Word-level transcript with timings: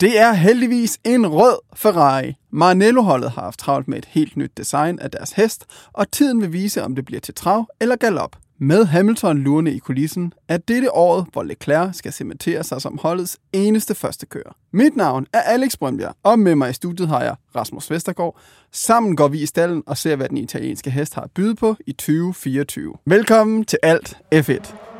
Det 0.00 0.18
er 0.18 0.32
heldigvis 0.32 0.98
en 1.04 1.26
rød 1.26 1.58
Ferrari. 1.74 2.34
Maranello-holdet 2.50 3.30
har 3.30 3.42
haft 3.42 3.58
travlt 3.58 3.88
med 3.88 3.98
et 3.98 4.04
helt 4.04 4.36
nyt 4.36 4.50
design 4.56 4.98
af 4.98 5.10
deres 5.10 5.32
hest, 5.32 5.66
og 5.92 6.10
tiden 6.10 6.40
vil 6.40 6.52
vise, 6.52 6.82
om 6.82 6.94
det 6.94 7.04
bliver 7.04 7.20
til 7.20 7.34
trav 7.34 7.66
eller 7.80 7.96
galop. 7.96 8.36
Med 8.58 8.84
Hamilton 8.84 9.38
lurende 9.38 9.72
i 9.72 9.78
kulissen 9.78 10.32
er 10.48 10.56
dette 10.56 10.94
året, 10.94 11.26
hvor 11.32 11.42
Leclerc 11.42 11.96
skal 11.96 12.12
cementere 12.12 12.64
sig 12.64 12.82
som 12.82 12.98
holdets 13.02 13.38
eneste 13.52 13.94
første 13.94 14.26
kører. 14.26 14.56
Mit 14.72 14.96
navn 14.96 15.26
er 15.32 15.40
Alex 15.40 15.76
Brøndbjerg, 15.76 16.14
og 16.22 16.38
med 16.38 16.54
mig 16.54 16.70
i 16.70 16.72
studiet 16.72 17.08
har 17.08 17.22
jeg 17.22 17.36
Rasmus 17.54 17.90
Vestergaard. 17.90 18.38
Sammen 18.72 19.16
går 19.16 19.28
vi 19.28 19.42
i 19.42 19.46
stallen 19.46 19.82
og 19.86 19.96
ser, 19.96 20.16
hvad 20.16 20.28
den 20.28 20.38
italienske 20.38 20.90
hest 20.90 21.14
har 21.14 21.22
at 21.22 21.30
byde 21.30 21.54
på 21.54 21.76
i 21.86 21.92
2024. 21.92 22.94
Velkommen 23.06 23.64
til 23.64 23.78
Alt 23.82 24.18
F1. 24.34 24.95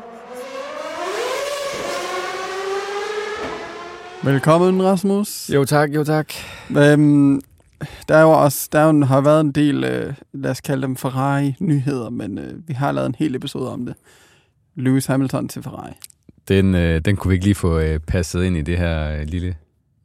Velkommen, 4.23 4.83
Rasmus. 4.83 5.49
Jo 5.53 5.65
tak, 5.65 5.89
jo 5.95 6.03
tak. 6.03 6.33
Øhm, 6.77 7.41
der 8.09 8.15
er 8.15 8.21
jo 8.21 8.31
også, 8.31 8.69
der 8.71 8.79
er 8.79 8.93
jo, 8.93 9.05
har 9.05 9.21
været 9.21 9.41
en 9.41 9.51
del, 9.51 9.83
øh, 9.83 10.13
lad 10.33 10.51
os 10.51 10.61
kalde 10.61 10.81
dem 10.81 10.95
Ferrari-nyheder, 10.95 12.09
men 12.09 12.37
øh, 12.37 12.67
vi 12.67 12.73
har 12.73 12.91
lavet 12.91 13.07
en 13.07 13.15
hel 13.19 13.35
episode 13.35 13.71
om 13.71 13.85
det. 13.85 13.95
Lewis 14.75 15.05
Hamilton 15.05 15.47
til 15.47 15.63
Ferrari. 15.63 15.91
Den, 16.47 16.75
øh, 16.75 17.01
den 17.01 17.15
kunne 17.15 17.29
vi 17.29 17.33
ikke 17.33 17.45
lige 17.45 17.55
få 17.55 17.79
øh, 17.79 17.99
passet 17.99 18.43
ind 18.43 18.57
i 18.57 18.61
det 18.61 18.77
her 18.77 19.19
øh, 19.19 19.21
lille 19.27 19.55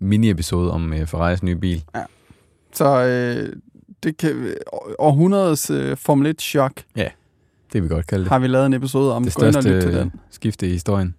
mini-episode 0.01 0.70
om 0.70 0.92
øh, 0.92 1.06
Ferraris 1.06 1.42
nye 1.42 1.56
bil. 1.56 1.84
Så 2.73 3.04
øh, 3.04 3.52
det 4.02 4.16
kan, 4.16 4.54
århundredets 4.98 5.70
øh, 5.70 5.96
Formel 5.96 6.34
1-chok 6.38 6.73
Det 6.96 7.12
vil 7.73 7.82
vi 7.82 7.88
godt 7.88 8.06
kalde 8.06 8.24
det. 8.24 8.32
har 8.32 8.38
vi 8.38 8.46
lavet 8.46 8.66
en 8.66 8.73
episode 8.73 9.15
om. 9.15 9.23
det 9.24 9.32
største 9.32 9.62
til 9.62 9.90
øh, 9.90 9.95
den. 9.95 10.12
skifte 10.30 10.68
i 10.68 10.73
historien. 10.73 11.15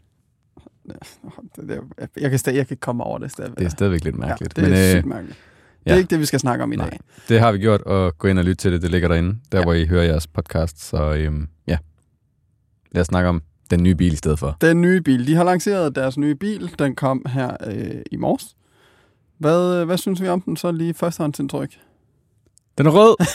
Jeg 2.22 2.30
kan, 2.30 2.40
stadig, 2.40 2.58
jeg 2.58 2.68
kan 2.68 2.74
ikke 2.74 2.82
komme 2.82 3.04
over 3.04 3.18
det 3.20 3.32
stadigvæk. 3.32 3.58
Det 3.60 3.66
er 3.66 3.70
stadigvæk 3.70 4.04
lidt 4.04 4.18
mærkeligt. 4.18 4.58
Ja, 4.58 4.62
det 4.62 4.68
er 4.68 4.76
Men 4.94 5.00
sygt 5.02 5.06
mærkeligt. 5.06 5.38
Det 5.84 5.90
er 5.90 5.94
ja. 5.96 6.00
ikke 6.00 6.10
det, 6.10 6.20
vi 6.20 6.26
skal 6.26 6.40
snakke 6.40 6.64
om 6.64 6.74
i 6.74 6.76
Nej. 6.76 6.90
dag. 6.90 7.00
det 7.30 7.40
har 7.40 7.52
vi 7.52 7.58
gjort, 7.58 7.82
og 7.82 8.18
gå 8.18 8.28
ind 8.28 8.40
og 8.40 8.46
lytte 8.46 8.56
til 8.56 8.72
det. 8.72 8.82
Det 8.82 8.92
ligger 8.92 9.08
derinde, 9.08 9.36
der 9.52 9.58
Ja. 9.58 9.64
hvor 9.64 9.74
I 9.74 9.86
hører 9.86 10.04
jeres 10.04 10.28
podcast. 10.28 10.80
Så 10.86 11.14
øhm, 11.14 11.48
ja, 11.68 11.78
lad 12.92 13.02
os 13.02 13.08
snakke 13.08 13.30
om 13.30 13.42
den 13.72 13.84
nye 13.84 13.96
bil 13.96 14.14
i 14.14 14.16
stedet 14.16 14.40
for. 14.40 14.58
Den 14.62 14.82
nye 14.82 15.02
bil. 15.02 15.28
De 15.28 15.36
har 15.36 15.44
lanceret 15.44 15.96
deres 15.96 16.18
nye 16.18 16.36
bil. 16.36 16.72
Den 16.80 16.96
kom 16.96 17.26
her 17.30 17.58
øh, 17.68 18.02
i 18.12 18.16
morges. 18.18 18.56
Hvad, 19.38 19.76
øh, 19.80 19.86
hvad 19.86 19.98
synes 19.98 20.22
vi 20.22 20.28
om 20.28 20.42
den 20.42 20.58
så 20.58 20.72
lige 20.72 20.94
førstehåndsindtryk? 20.94 21.74
Den 22.78 22.86
er 22.86 22.92
rød! 22.92 23.16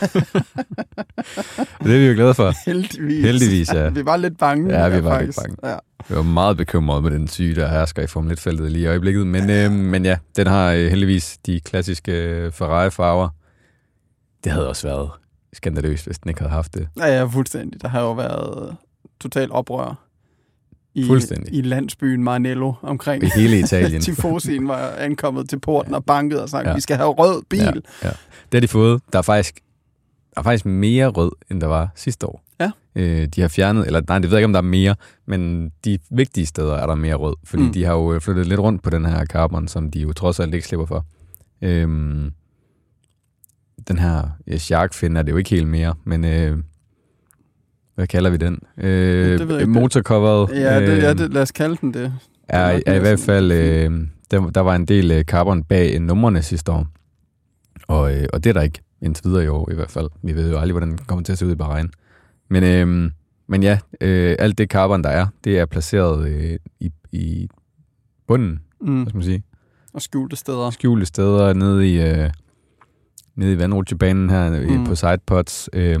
det 1.84 1.94
er 1.94 1.98
vi 1.98 2.06
jo 2.06 2.14
glade 2.14 2.34
for. 2.34 2.52
Heldigvis. 2.70 3.24
Heldigvis, 3.24 3.72
ja. 3.74 3.88
vi 3.88 4.04
var 4.04 4.16
lidt 4.16 4.38
bange. 4.38 4.78
Ja, 4.80 4.88
vi 4.88 5.04
var 5.04 5.10
faktisk. 5.10 5.38
lidt 5.48 5.60
bange. 5.60 5.74
Ja. 5.74 5.78
Jeg 6.08 6.16
var 6.16 6.22
meget 6.22 6.56
bekymret 6.56 7.02
med 7.02 7.10
den 7.10 7.28
syge, 7.28 7.54
der 7.54 7.68
hersker 7.68 8.02
i 8.02 8.06
Formel 8.06 8.38
1-feltet 8.38 8.72
lige 8.72 8.82
i 8.82 8.86
øjeblikket. 8.86 9.26
Men, 9.26 9.50
øh, 9.50 9.70
men 9.72 10.04
ja, 10.04 10.16
den 10.36 10.46
har 10.46 10.72
øh, 10.72 10.86
heldigvis 10.86 11.38
de 11.46 11.60
klassiske 11.60 12.12
øh, 12.12 12.52
Ferrari-farver. 12.52 13.28
Det 14.44 14.52
havde 14.52 14.68
også 14.68 14.86
været 14.88 15.10
skandaløst, 15.52 16.06
hvis 16.06 16.18
den 16.18 16.28
ikke 16.28 16.40
havde 16.40 16.52
haft 16.52 16.74
det. 16.74 16.88
ja, 16.98 17.06
ja, 17.18 17.24
fuldstændig. 17.24 17.82
Der 17.82 17.88
har 17.88 18.00
jo 18.00 18.12
været 18.12 18.76
total 19.20 19.52
oprør 19.52 20.00
i, 20.94 21.10
i 21.48 21.60
landsbyen 21.62 22.24
Maranello 22.24 22.72
omkring. 22.82 23.24
I 23.24 23.30
hele 23.36 23.58
Italien. 23.58 24.02
Tifosien 24.10 24.68
var 24.68 24.90
ankommet 24.98 25.48
til 25.48 25.60
porten 25.60 25.94
og 25.94 26.04
banket 26.04 26.42
og 26.42 26.48
sagt, 26.48 26.66
Ja. 26.68 26.74
vi 26.74 26.80
skal 26.80 26.96
have 26.96 27.10
rød 27.10 27.42
bil. 27.48 27.60
Ja, 27.60 27.72
ja. 28.02 28.08
Det 28.08 28.54
har 28.54 28.60
de 28.60 28.68
fået. 28.68 29.02
Der 29.12 29.18
er 29.18 29.22
faktisk, 29.22 29.60
der 30.34 30.40
er 30.40 30.42
faktisk 30.42 30.66
mere 30.66 31.06
rød, 31.06 31.32
end 31.50 31.60
der 31.60 31.66
var 31.66 31.88
sidste 31.94 32.26
år. 32.26 32.44
Ja. 32.60 32.70
Øh, 32.96 33.26
de 33.26 33.40
har 33.40 33.48
fjernet, 33.48 33.86
eller 33.86 34.00
nej, 34.08 34.18
det 34.18 34.30
ved 34.30 34.36
jeg 34.36 34.40
ikke, 34.40 34.44
om 34.46 34.52
der 34.52 34.60
er 34.60 34.62
mere, 34.64 34.94
men 35.26 35.70
de 35.84 35.98
vigtige 36.10 36.46
steder 36.46 36.74
er 36.74 36.86
der 36.86 36.94
mere 36.94 37.14
rød, 37.14 37.34
fordi 37.44 37.62
Mm. 37.62 37.72
de 37.72 37.84
har 37.84 37.92
jo 37.92 38.14
øh, 38.14 38.20
flyttet 38.20 38.46
lidt 38.46 38.60
rundt 38.60 38.82
på 38.82 38.90
den 38.90 39.04
her 39.04 39.24
carbon, 39.26 39.68
som 39.68 39.90
de 39.90 40.00
jo 40.00 40.12
trods 40.12 40.40
alt 40.40 40.54
ikke 40.54 40.66
slipper 40.66 40.86
for. 40.86 41.06
Øhm, 41.62 42.32
den 43.88 43.98
her 43.98 44.28
ja, 44.46 44.56
shark 44.58 44.94
fin 44.94 45.16
er 45.16 45.22
det 45.22 45.32
jo 45.32 45.36
ikke 45.36 45.50
helt 45.50 45.68
mere, 45.68 45.94
men 46.04 46.24
øh, 46.24 46.58
hvad 47.94 48.06
kalder 48.06 48.30
vi 48.30 48.36
den? 48.36 48.58
Øh, 48.78 49.38
Det 49.38 49.48
ved 49.48 49.54
jeg 49.54 49.60
ikke. 49.62 49.72
motorcoveret 49.72 50.50
Ja, 50.50 50.80
det, 50.80 51.02
ja 51.02 51.10
øh, 51.10 51.18
det, 51.18 51.32
lad 51.32 51.42
os 51.42 51.52
kalde 51.52 51.76
den 51.80 51.94
det. 51.94 52.12
er, 52.48 52.72
nok 52.72 52.82
er 52.86 52.94
i 52.94 52.98
hvert 52.98 53.20
fald, 53.20 53.52
øh, 53.52 54.06
der, 54.30 54.50
der 54.50 54.60
var 54.60 54.74
en 54.76 54.84
del 54.86 55.10
øh, 55.10 55.24
carbon 55.24 55.64
bag 55.64 55.94
øh, 55.94 56.00
numrene 56.02 56.42
sidste 56.42 56.72
år. 56.72 56.86
Og, 57.88 58.16
øh, 58.16 58.26
og 58.32 58.44
det 58.44 58.50
er 58.50 58.54
der 58.54 58.62
ikke 58.62 58.80
indtil 59.02 59.24
videre 59.24 59.44
i 59.44 59.48
år 59.48 59.70
i 59.70 59.74
hvert 59.74 59.90
fald. 59.90 60.10
Vi 60.22 60.34
ved 60.34 60.50
jo 60.50 60.58
aldrig, 60.58 60.72
hvordan 60.72 60.88
den 60.88 60.98
kommer 60.98 61.22
til 61.24 61.32
at 61.32 61.38
se 61.38 61.46
ud 61.46 61.52
i 61.52 61.54
Bahrain. 61.54 61.90
Men, 62.48 62.64
øh, 62.64 63.10
men 63.48 63.62
ja, 63.62 63.78
øh, 64.00 64.36
alt 64.38 64.58
det 64.58 64.70
carbon, 64.70 65.04
der 65.04 65.10
er, 65.10 65.26
det 65.44 65.58
er 65.58 65.66
placeret 65.66 66.28
øh, 66.28 66.58
i, 66.80 66.90
i 67.12 67.48
bunden, 68.26 68.60
Mm. 68.80 68.96
hvad 69.02 69.06
skal 69.10 69.16
man 69.16 69.24
sige. 69.24 69.42
Og 69.94 70.02
skjulte 70.02 70.36
steder. 70.36 70.70
Skjulte 70.70 71.06
steder 71.06 71.52
nede 71.52 71.88
i, 71.94 72.00
øh, 72.00 72.30
nede 73.36 73.52
i 73.52 73.58
vandrutsjebanen 73.58 74.30
her 74.30 74.78
Mm. 74.78 74.84
på 74.86 74.94
sidepods. 74.94 75.68
Øh, 75.72 76.00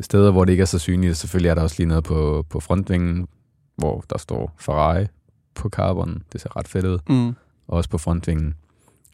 steder, 0.00 0.30
hvor 0.30 0.44
det 0.44 0.52
ikke 0.52 0.62
er 0.62 0.64
så 0.66 0.78
synligt. 0.78 1.16
Selvfølgelig 1.16 1.48
er 1.48 1.54
der 1.54 1.62
også 1.62 1.76
lige 1.78 1.88
noget 1.88 2.04
på, 2.04 2.46
på 2.50 2.60
frontvingen, 2.60 3.28
hvor 3.76 4.04
der 4.10 4.18
står 4.18 4.54
Ferrari 4.58 5.06
på 5.54 5.68
carbon. 5.68 6.22
Det 6.32 6.40
ser 6.40 6.56
ret 6.56 6.68
fedt 6.68 6.84
ud 6.86 6.98
Mm. 7.08 7.28
og 7.28 7.76
også 7.76 7.90
på 7.90 7.98
frontvingen. 7.98 8.54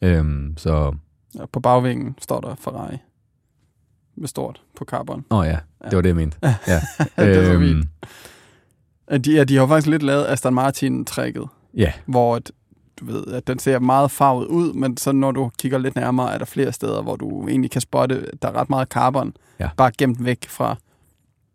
Øhm, 0.03 0.55
så, 0.57 0.95
Ja, 1.39 1.47
på 1.53 1.61
bagvingen 1.61 2.15
står 2.21 2.41
der 2.41 2.55
Ferrari. 2.55 2.97
Med 4.17 4.29
stort 4.29 4.63
på 4.77 4.85
carbon. 4.85 5.25
åh 5.31 5.39
oh 5.39 5.47
ja, 5.47 5.59
det 5.85 5.97
var 5.97 6.03
det, 6.03 6.09
jeg 6.09 6.17
mente. 6.17 6.37
Ja. 6.67 6.81
det 7.17 7.37
er 7.37 7.45
så 7.45 7.53
Øhm, 7.53 7.63
fint. 7.63 7.87
Ja, 9.11 9.17
De, 9.19 9.33
ja, 9.35 9.45
de 9.45 9.55
har 9.55 9.63
jo 9.63 9.67
faktisk 9.67 9.87
lidt 9.89 10.03
lavet 10.03 10.27
Aston 10.29 10.55
Martin-trækket, 10.55 11.47
Ja, 11.77 11.93
hvor 12.07 12.37
at, 12.37 12.53
du 13.01 13.05
ved, 13.05 13.27
at 13.27 13.47
den 13.47 13.59
ser 13.59 13.79
meget 13.79 14.11
farvet 14.11 14.47
ud, 14.47 14.73
men 14.73 14.97
så 14.97 15.13
når 15.13 15.31
du 15.33 15.51
kigger 15.59 15.79
lidt 15.79 15.97
nærmere, 15.97 16.35
er 16.35 16.39
der 16.39 16.45
flere 16.45 16.73
steder, 16.73 17.03
hvor 17.03 17.17
du 17.17 17.49
egentlig 17.49 17.71
kan 17.71 17.81
spotte, 17.81 18.29
at 18.33 18.43
der 18.43 18.49
er 18.49 18.53
ret 18.53 18.71
meget 18.71 18.89
carbon, 18.89 19.35
Ja. 19.61 19.69
bare 19.77 19.91
gemt 19.99 20.25
væk 20.25 20.49
fra 20.49 20.77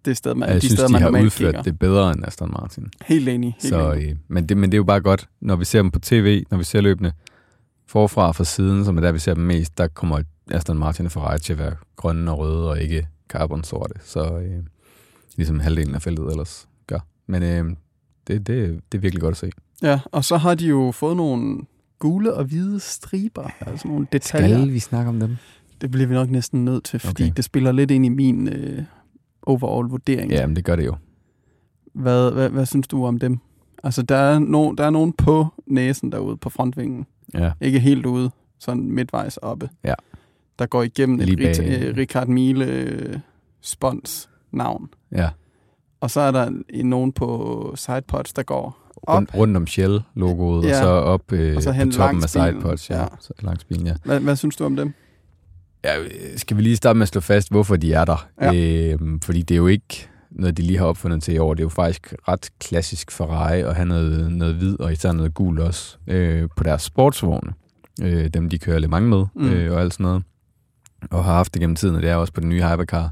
det 0.06 0.18
sted, 0.18 0.36
man, 0.36 0.50
jeg 0.50 0.56
de 0.56 0.62
synes, 0.62 0.74
steder, 0.74 0.88
de 0.88 0.94
man 0.94 1.02
har 1.02 1.10
udført 1.22 1.48
kigger. 1.48 1.62
det 1.62 1.80
bedre 1.80 2.12
end 2.12 2.26
Aston 2.28 2.52
Martin. 2.52 2.88
Helt 3.06 3.30
enig. 3.30 3.58
Helt 3.62 3.74
Så, 3.74 3.92
enig. 3.92 4.10
øh, 4.10 4.16
men, 4.28 4.50
det, 4.50 4.58
men 4.58 4.72
det 4.72 4.76
er 4.76 4.80
jo 4.80 4.84
bare 4.84 5.02
godt, 5.02 5.28
når 5.42 5.56
vi 5.56 5.66
ser 5.66 5.82
dem 5.82 5.92
på 5.92 6.00
tv, 6.00 6.44
når 6.52 6.58
vi 6.58 6.64
ser 6.64 6.82
løbende 6.82 7.12
forfra 7.90 8.28
og 8.28 8.36
fra 8.36 8.44
siden, 8.44 8.86
som 8.86 8.98
er 8.98 9.02
der, 9.02 9.12
vi 9.12 9.20
ser 9.20 9.34
dem 9.34 9.44
mest, 9.44 9.78
der 9.78 9.88
kommer 9.88 10.22
Aston 10.52 10.78
Martin 10.78 11.06
og 11.06 11.12
Ferrari 11.12 11.40
til 11.40 11.54
at 11.54 11.60
være 11.60 11.76
grønne 11.96 12.32
og 12.32 12.40
røde, 12.40 12.70
og 12.70 12.82
ikke 12.82 13.08
carbon 13.30 13.64
sorte. 13.64 13.94
Så 14.04 14.40
øh, 14.40 14.64
ligesom 15.38 15.60
halvdelen 15.60 15.96
af 15.96 16.02
feltet 16.02 16.32
ellers 16.32 16.68
gør. 16.88 17.00
Men 17.28 17.44
øh, 17.44 17.76
det, 18.28 18.48
det, 18.48 18.80
det 18.92 18.98
er 18.98 19.02
virkelig 19.02 19.22
godt 19.22 19.32
at 19.32 19.38
se. 19.38 19.52
Ja, 19.82 20.00
og 20.06 20.26
så 20.26 20.38
har 20.38 20.56
de 20.56 20.68
jo 20.68 20.92
fået 20.92 21.18
nogle 21.18 21.62
gule 22.00 22.34
og 22.34 22.46
hvide 22.46 22.80
striber, 22.80 23.50
altså 23.60 23.88
nogle 23.88 24.08
detaljer. 24.12 24.66
vi 24.66 24.80
snakke 24.80 25.10
om 25.10 25.20
dem? 25.20 25.36
Det 25.82 25.92
bliver 25.92 26.08
vi 26.08 26.14
nok 26.14 26.30
næsten 26.30 26.66
nødt 26.66 26.84
til, 26.84 27.00
fordi 27.00 27.24
Okay. 27.24 27.34
det 27.38 27.46
spiller 27.46 27.72
lidt 27.72 27.92
ind 27.92 28.06
i 28.06 28.10
min 28.10 28.48
øh, 28.48 28.84
overall-vurdering. 29.42 30.32
Ja, 30.32 30.48
men 30.48 30.56
det 30.56 30.66
gør 30.66 30.76
det 30.76 30.86
jo. 30.86 30.96
Hvad, 31.94 32.32
hvad, 32.32 32.50
hvad 32.50 32.66
synes 32.66 32.88
du 32.88 33.06
om 33.06 33.20
dem? 33.20 33.38
Altså, 33.84 34.02
der 34.02 34.16
er, 34.16 34.40
no, 34.40 34.74
der 34.74 34.84
er 34.86 34.90
nogen 34.90 35.14
på 35.14 35.48
næsen 35.68 36.12
derude 36.12 36.38
på 36.38 36.50
frontvingen. 36.50 37.06
Ja, 37.34 37.52
Ikke 37.62 37.80
helt 37.80 38.06
ude, 38.06 38.32
sådan 38.60 38.92
midtvejs 38.92 39.38
oppe. 39.38 39.70
Ja. 39.84 39.94
Der 40.60 40.66
går 40.66 40.84
igennem 40.84 41.20
et 41.20 41.26
Lige 41.26 41.38
bag- 41.38 41.82
øh, 41.82 41.98
Richard 41.98 42.28
Miele 42.28 42.66
øh, 42.66 43.20
spons 43.62 44.30
navn. 44.52 44.90
ja. 45.12 45.30
Og 46.02 46.12
så 46.12 46.22
er 46.22 46.32
der 46.32 46.52
en, 46.70 46.86
nogen 46.90 47.12
på 47.12 47.74
sidepods, 47.76 48.34
der 48.34 48.44
går 48.44 48.92
op. 49.04 49.16
Rundt, 49.16 49.36
rundt 49.36 49.58
om 49.58 49.68
Shell-logoet, 49.68 50.66
ja. 50.66 50.70
Og 50.70 50.76
så 50.76 50.88
op 50.90 51.32
øh, 51.32 51.56
Og 51.56 51.64
så 51.64 51.70
på 51.70 51.74
hen 51.74 51.92
toppen 51.92 52.20
langs 52.20 52.36
af 52.36 52.44
sidepods. 52.52 52.90
Ja, 52.90 53.00
Ja. 53.02 53.06
Så 53.20 53.34
langs 53.42 53.64
bilen, 53.64 53.88
ja. 53.88 53.94
Hvad, 54.06 54.20
hvad 54.20 54.36
synes 54.36 54.56
du 54.56 54.66
om 54.66 54.76
dem? 54.76 54.94
ja. 55.84 56.00
øh, 56.00 56.10
Skal 56.38 56.58
vi 56.58 56.62
lige 56.62 56.76
starte 56.76 56.98
med 56.98 57.02
at 57.04 57.08
slå 57.08 57.22
fast, 57.22 57.52
hvorfor 57.52 57.76
de 57.76 57.94
er 57.94 58.06
der? 58.06 58.28
Ja. 58.42 58.54
Øhm, 58.94 59.20
fordi 59.20 59.42
det 59.42 59.56
er 59.56 59.58
jo 59.58 59.68
ikke 59.68 60.10
noget, 60.32 60.58
de 60.58 60.62
lige 60.62 60.78
har 60.78 60.86
opfundet 60.86 61.24
til 61.24 61.34
i 61.34 61.38
år. 61.38 61.54
Det 61.54 61.62
er 61.62 61.66
jo 61.66 61.70
faktisk 61.70 62.14
ret 62.28 62.50
klassisk 62.60 63.12
Ferrari 63.12 63.60
at 63.62 63.76
have 63.76 63.86
noget, 63.88 64.32
noget 64.32 64.56
hvid 64.56 64.80
og 64.80 64.92
især 64.92 65.12
noget 65.12 65.34
gul 65.34 65.60
også 65.60 65.98
øh, 66.08 66.50
på 66.56 66.64
deres 66.64 66.82
sportsvogne. 66.82 67.54
Øh, 68.02 68.28
dem, 68.28 68.50
de 68.50 68.60
kører 68.60 68.80
Le 68.80 68.88
Mans 68.88 69.10
med 69.10 69.26
Mm. 69.36 69.50
øh, 69.54 69.74
og 69.74 69.82
alt 69.82 69.94
sådan 69.94 70.04
noget. 70.04 70.24
Og 71.12 71.24
har 71.24 71.34
haft 71.34 71.54
det 71.54 71.60
gennem 71.62 71.76
tiden, 71.76 71.96
og 71.96 72.02
det 72.02 72.10
er 72.10 72.16
også 72.16 72.34
på 72.34 72.42
den 72.42 72.50
nye 72.50 72.64
Hypercar. 72.64 73.10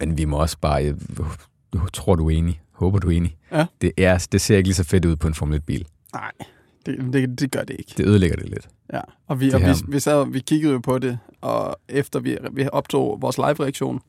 Men 0.00 0.18
vi 0.18 0.24
må 0.24 0.36
også 0.36 0.56
bare... 0.60 0.74
Jeg, 0.74 0.94
tror, 1.92 2.14
du 2.14 2.26
er 2.26 2.30
enig. 2.30 2.60
Håber, 2.72 2.98
du 2.98 3.08
er 3.10 3.16
enig. 3.16 3.36
Ja. 3.52 3.66
Det, 3.80 3.92
er, 3.98 4.26
det 4.32 4.40
ser 4.40 4.56
ikke 4.56 4.68
lige 4.68 4.74
så 4.74 4.84
fedt 4.84 5.04
ud 5.04 5.16
på 5.16 5.28
en 5.28 5.34
Formel 5.34 5.58
1-bil. 5.58 5.86
Nej, 6.14 6.30
det, 6.86 7.12
det, 7.12 7.40
det 7.40 7.50
gør 7.52 7.64
det 7.64 7.76
ikke. 7.78 7.94
Det 7.96 8.06
ødelægger 8.06 8.36
det 8.36 8.48
lidt. 8.48 8.68
Ja, 8.92 9.00
og 9.28 9.40
vi, 9.40 9.46
Det 9.46 9.54
og 9.54 9.60
vi, 9.60 9.66
vi, 9.88 10.00
sad, 10.00 10.30
vi 10.30 10.40
kiggede 10.40 10.72
jo 10.72 10.78
på 10.78 10.98
det, 10.98 11.18
og 11.40 11.76
efter 11.88 12.20
vi, 12.20 12.36
vi 12.52 12.68
optog 12.72 13.18
vores 13.20 13.38
live-reaktion, 13.38 14.00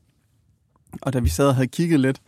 og 1.02 1.12
da 1.12 1.18
vi 1.18 1.28
sad 1.28 1.48
og 1.48 1.54
havde 1.54 1.68
kigget 1.68 2.00
lidt, 2.00 2.20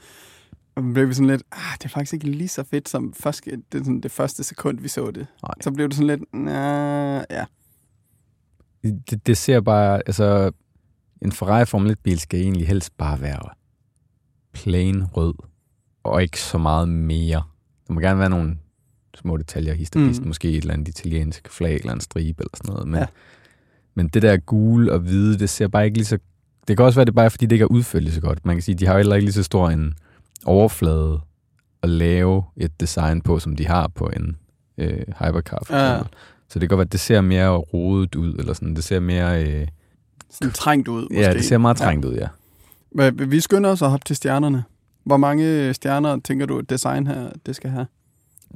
blev 0.95 1.09
vi 1.09 1.15
sådan 1.15 1.27
lidt, 1.27 1.43
ah, 1.53 1.79
det 1.79 1.85
er 1.85 1.89
faktisk 1.89 2.13
ikke 2.13 2.31
lige 2.31 2.49
så 2.49 2.65
fedt 2.65 2.89
som 2.89 3.13
først, 3.13 3.45
det, 3.45 3.85
sådan 3.85 4.01
det 4.01 4.11
første 4.11 4.45
sekund, 4.45 4.81
vi 4.81 4.89
så 4.89 5.11
det. 5.11 5.27
Nej. 5.43 5.53
Så 5.61 5.71
blev 5.71 5.89
det 5.89 5.97
sådan 5.97 6.07
lidt, 6.07 6.35
nah, 6.35 7.25
ja. 7.31 7.45
det, 8.83 9.27
det 9.27 9.37
ser 9.37 9.61
bare, 9.61 10.03
altså, 10.07 10.51
en 11.23 11.33
Ferrari 11.33 11.65
Formel 11.67 11.93
1-bil 11.93 12.19
skal 12.21 12.41
egentlig 12.41 12.67
helst 12.67 12.97
bare 12.99 13.21
være 13.21 13.49
plain 14.53 15.05
rød, 15.05 15.35
og 16.03 16.23
ikke 16.23 16.41
så 16.41 16.59
meget 16.59 16.89
mere. 16.89 17.43
Der 17.89 17.95
må 17.95 18.01
gerne 18.01 18.19
være 18.19 18.31
nogle 18.31 18.59
små 19.15 19.37
detaljer, 19.37 19.75
histopist, 19.75 20.21
Mm. 20.21 20.27
måske 20.27 20.49
et 20.51 20.57
eller 20.57 20.75
andet 20.75 20.89
italiensk 20.89 21.49
flag 21.51 21.75
eller 21.75 21.93
en 21.93 22.01
stribe 22.01 22.43
eller 22.43 22.57
sådan 22.57 22.73
noget. 22.73 22.89
Men, 22.89 22.99
ja. 23.01 23.07
men 23.95 24.09
det 24.09 24.23
der 24.23 24.37
gule 24.37 24.93
og 24.93 24.99
hvide, 24.99 25.39
det 25.39 25.51
ser 25.51 25.69
bare 25.69 25.85
ikke 25.85 25.97
lige 25.97 26.07
så... 26.07 26.19
Det 26.69 26.77
kan 26.77 26.87
også 26.87 26.97
være, 26.99 27.05
det 27.05 27.11
er 27.11 27.15
bare 27.15 27.31
fordi, 27.31 27.47
det 27.47 27.53
ikke 27.53 27.63
er 27.63 27.67
udført 27.67 28.03
lige 28.03 28.15
så 28.15 28.21
godt. 28.21 28.47
Man 28.47 28.57
kan 28.57 28.63
sige, 28.63 28.75
de 28.75 28.87
har 28.87 28.97
heller 28.97 29.15
ikke 29.17 29.25
lige 29.27 29.33
så 29.33 29.43
stor 29.43 29.69
en 29.71 29.95
overflade 30.45 31.21
at 31.83 31.89
lave 31.89 32.43
et 32.57 32.81
design 32.81 33.21
på, 33.21 33.39
som 33.39 33.57
de 33.57 33.67
har 33.67 33.89
på 33.89 34.07
en 34.17 34.37
øh, 34.79 34.99
hypercar 35.25 35.59
for 35.67 35.77
Ja. 35.77 35.93
eksempel. 35.93 36.17
Så 36.49 36.59
det 36.59 36.69
kan 36.69 36.69
godt 36.69 36.79
være, 36.79 36.85
at 36.87 36.93
det 36.93 37.01
ser 37.01 37.21
mere 37.21 37.49
rodet 37.57 38.15
ud, 38.15 38.35
eller 38.35 38.53
sådan. 38.53 38.75
Det 38.77 38.85
ser 38.85 39.01
mere... 39.01 39.45
Øh, 39.45 39.67
Sådan 40.31 40.53
trængt 40.53 40.89
ud, 40.89 41.03
måske. 41.03 41.21
ja, 41.21 41.33
det 41.33 41.45
ser 41.45 41.59
meget 41.59 41.77
trængt 41.77 42.05
ud, 42.05 42.15
ja. 42.15 42.29
Ja. 42.99 43.11
Men 43.11 43.31
Vi 43.31 43.41
skynder 43.41 43.71
os 43.71 43.83
at 43.83 43.91
hoppe 43.91 44.05
til 44.05 44.17
stjernerne. 44.17 44.65
Hvor 45.05 45.17
mange 45.17 45.75
stjerner 45.75 46.19
tænker 46.25 46.47
du, 46.47 46.59
at 46.59 46.71
design 46.71 47.07
her, 47.07 47.31
det 47.47 47.57
skal 47.57 47.71
have? 47.71 47.87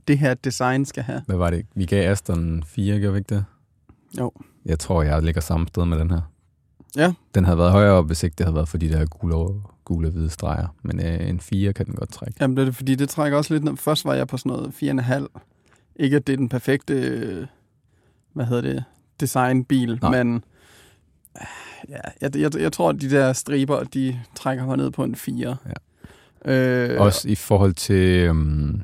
Det 0.09 0.19
her 0.19 0.35
design 0.35 0.85
skal 0.85 1.03
have. 1.03 1.23
Hvad 1.27 1.37
var 1.37 1.51
det? 1.51 1.67
Vi 1.75 1.85
gav 1.85 2.11
Aston 2.11 2.63
4, 2.67 2.99
gjorde 2.99 3.13
vi 3.13 3.19
ikke 3.19 3.35
det? 3.35 3.45
Jo. 4.19 4.33
Jeg 4.67 4.79
tror, 4.79 5.03
jeg 5.03 5.23
ligger 5.23 5.41
samme 5.41 5.69
sted 5.69 5.85
med 5.85 5.99
den 5.99 6.11
her. 6.11 6.21
Ja. 6.97 7.13
Den 7.35 7.45
havde 7.45 7.59
været 7.59 7.73
højere 7.73 7.93
op, 7.93 8.07
hvis 8.07 8.23
ikke 8.23 8.35
det 8.39 8.47
havde 8.47 8.55
været 8.55 8.69
for 8.69 8.79
de 8.79 8.89
der 8.89 9.05
gule 9.07 9.61
gule 9.85 10.09
og 10.09 10.13
hvide 10.13 10.31
streger. 10.31 10.67
Men 10.83 11.01
øh, 11.07 11.29
en 11.29 11.41
4 11.41 11.73
kan 11.73 11.87
den 11.87 11.95
godt 11.95 12.13
trække. 12.13 12.35
Jamen, 12.41 12.57
det 12.57 12.61
er 12.63 12.65
det, 12.67 12.77
fordi 12.77 12.95
det 12.95 13.09
trækker 13.09 13.39
også 13.39 13.55
lidt 13.55 13.65
ned. 13.65 13.77
Først 13.77 14.05
var 14.05 14.15
jeg 14.15 14.29
på 14.29 14.37
sådan 14.37 14.53
noget 14.53 15.01
4,5. 15.01 15.27
Ikke, 15.97 16.17
at 16.17 16.27
det 16.27 16.33
er 16.33 16.37
den 16.37 16.49
perfekte, 16.49 16.95
øh, 16.95 17.47
hvad 18.33 18.45
hedder 18.47 18.63
det, 18.63 18.85
designbil, 19.21 19.99
Nej. 20.03 20.11
men 20.25 20.45
øh, 21.41 21.47
ja, 21.89 21.99
jeg, 22.21 22.37
jeg, 22.37 22.61
jeg 22.61 22.73
tror, 22.73 22.89
at 22.91 23.01
de 23.01 23.11
der 23.11 23.33
striber, 23.33 23.85
de 23.85 24.21
trækker 24.35 24.67
mig 24.67 24.77
ned 24.77 24.91
på 24.91 25.05
en 25.05 25.15
4. 25.15 25.57
Ja. 26.47 26.53
Øh, 26.53 27.01
Også 27.01 27.29
i 27.29 27.35
forhold 27.35 27.75
til, 27.75 28.19
øhm, 28.29 28.81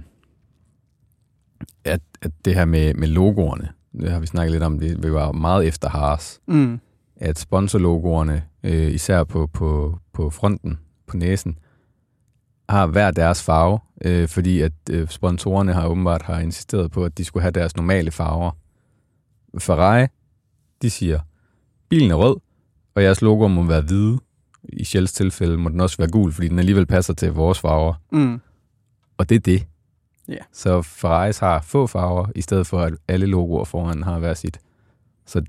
at, 1.84 2.00
at 2.22 2.30
det 2.44 2.54
her 2.54 2.64
med, 2.64 2.94
med 2.94 3.08
logoerne, 3.08 3.68
det 4.00 4.10
har 4.10 4.18
vi 4.20 4.26
snakket 4.26 4.52
lidt 4.52 4.62
om, 4.62 4.78
det 4.78 5.02
vi 5.02 5.12
var 5.12 5.32
meget 5.32 5.66
efter 5.66 5.88
Haas, 5.88 6.40
Mm, 6.46 6.80
at 7.16 7.38
sponsorlogoerne, 7.38 8.42
øh, 8.62 8.92
især 8.92 9.24
på, 9.24 9.46
på, 9.46 9.98
på 10.12 10.30
fronten, 10.30 10.78
på 11.06 11.16
næsen, 11.16 11.58
har 12.68 12.86
hver 12.86 13.10
deres 13.10 13.42
farve, 13.42 13.78
øh, 14.04 14.28
fordi 14.28 14.60
at 14.60 14.72
øh, 14.90 15.08
sponsorerne 15.08 15.72
har 15.72 15.86
åbenbart 15.88 16.22
har 16.22 16.38
insisteret 16.38 16.90
på, 16.90 17.04
at 17.04 17.18
de 17.18 17.24
skulle 17.24 17.42
have 17.42 17.50
deres 17.52 17.76
normale 17.76 18.10
farver. 18.10 18.50
Ferrari, 19.58 20.06
de 20.82 20.90
siger, 20.90 21.20
bilen 21.88 22.10
er 22.10 22.14
rød, 22.14 22.36
og 22.94 23.02
jeres 23.02 23.22
logo 23.22 23.48
må 23.48 23.62
være 23.62 23.80
hvide. 23.82 24.18
I 24.68 24.84
Shells 24.84 25.12
tilfælde 25.12 25.56
må 25.56 25.68
den 25.68 25.80
også 25.80 25.96
være 25.98 26.10
gul, 26.10 26.32
fordi 26.32 26.48
den 26.48 26.58
alligevel 26.58 26.86
passer 26.86 27.14
til 27.14 27.32
vores 27.32 27.60
farver. 27.60 27.94
mm, 28.12 28.40
Og 29.18 29.28
det 29.28 29.34
er 29.34 29.40
det. 29.40 29.66
Ja. 30.28 30.38
Så 30.52 30.82
Ferraris 30.82 31.38
har 31.38 31.60
få 31.60 31.86
farver, 31.86 32.26
i 32.34 32.40
stedet 32.40 32.66
for 32.66 32.80
at 32.80 32.94
alle 33.08 33.26
logoer 33.26 33.64
foran 33.64 34.02
har 34.02 34.18
hver 34.18 34.34
sit. 34.34 34.58
Så 35.26 35.42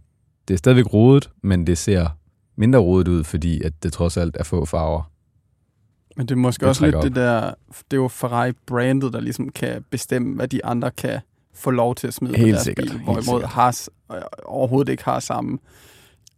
det 0.48 0.54
er 0.54 0.58
stadigvæk 0.58 0.94
rodet, 0.94 1.30
men 1.44 1.68
det 1.68 1.78
ser 1.78 2.08
mindre 2.56 2.80
rodet 2.80 3.08
ud, 3.08 3.24
fordi 3.24 3.62
at 3.62 3.84
det 3.84 3.94
trods 3.94 4.18
alt 4.18 4.38
er 4.40 4.44
få 4.44 4.66
farver. 4.66 5.12
men 6.18 6.28
det 6.28 6.32
er 6.32 6.40
måske 6.40 6.62
Det 6.62 6.70
også 6.70 6.86
lidt 6.86 6.94
trækker 6.94 7.10
det 7.10 7.16
der, 7.16 7.54
det 7.92 7.98
er 7.98 8.02
jo 8.02 8.08
Ferrari-brandet, 8.08 9.14
der 9.14 9.20
ligesom 9.20 9.50
kan 9.50 9.86
bestemme, 9.90 10.36
hvad 10.36 10.48
de 10.48 10.66
andre 10.66 10.92
kan 10.92 11.20
få 11.56 11.72
lov 11.72 11.96
til 11.96 12.08
at 12.08 12.14
smide 12.14 12.34
på 12.34 12.38
Helt 12.40 12.54
deres 12.54 12.64
sikkert, 12.64 12.88
bil, 12.88 13.00
hvorimod. 13.04 13.44
Haas 13.44 13.90
øh, 14.12 14.18
overhovedet 14.46 14.92
ikke 14.92 15.04
har 15.04 15.20
samme 15.20 15.58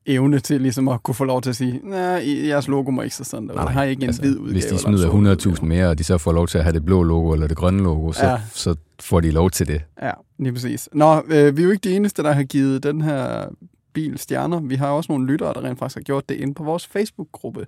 evne 0.05 0.39
til 0.39 0.61
ligesom 0.61 0.87
at 0.87 1.03
kunne 1.03 1.15
få 1.15 1.23
lov 1.23 1.41
til 1.41 1.49
at 1.49 1.55
sige, 1.55 1.79
nej, 1.83 2.23
jeres 2.47 2.67
logo 2.67 2.91
må 2.91 3.01
ikke 3.01 3.15
så 3.15 3.23
sådan 3.23 3.47
der. 3.47 3.55
Nej, 3.55 3.71
har 3.71 3.83
ikke 3.83 4.03
en 4.03 4.07
altså, 4.07 4.21
hvid 4.21 4.37
udgave. 4.37 4.51
Hvis 4.51 4.65
de 4.65 4.77
smider 4.77 5.09
udgave?" 5.09 5.35
100.000 5.35 5.65
mere, 5.65 5.89
og 5.89 5.97
de 5.97 6.03
så 6.03 6.17
får 6.17 6.31
lov 6.31 6.47
til 6.47 6.57
at 6.57 6.63
have 6.63 6.73
det 6.73 6.85
blå 6.85 7.03
logo 7.03 7.33
eller 7.33 7.47
det 7.47 7.57
grønne 7.57 7.83
logo, 7.83 8.11
så, 8.11 8.25
ja. 8.25 8.41
så 8.53 8.75
får 9.01 9.19
de 9.19 9.31
lov 9.31 9.49
til 9.49 9.67
det. 9.67 9.81
Ja, 10.01 10.11
lige 10.39 10.53
præcis. 10.53 10.89
Nå, 10.93 11.23
øh, 11.27 11.57
vi 11.57 11.61
er 11.61 11.65
jo 11.65 11.71
ikke 11.71 11.89
de 11.89 11.95
eneste, 11.95 12.23
der 12.23 12.31
har 12.31 12.43
givet 12.43 12.83
den 12.83 13.01
her 13.01 13.45
bil 13.93 14.17
stjerner. 14.17 14.59
Vi 14.59 14.75
har 14.75 14.87
også 14.87 15.11
nogle 15.11 15.27
lyttere, 15.27 15.53
der 15.53 15.63
rent 15.63 15.79
faktisk 15.79 15.95
har 15.95 16.03
gjort 16.03 16.29
det 16.29 16.35
inde 16.35 16.53
på 16.53 16.63
vores 16.63 16.87
Facebook-gruppe, 16.87 17.67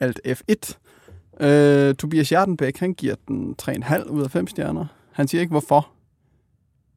Alt 0.00 0.20
F1. 0.26 0.78
Øh, 1.46 1.94
Tobias 1.94 2.28
Hjertenbæk, 2.28 2.76
han 2.76 2.94
giver 2.94 3.14
den 3.28 3.54
3,5 3.62 4.10
ud 4.10 4.22
af 4.22 4.30
5 4.30 4.46
stjerner. 4.46 4.86
Han 5.12 5.28
siger 5.28 5.40
ikke, 5.40 5.50
hvorfor. 5.50 5.88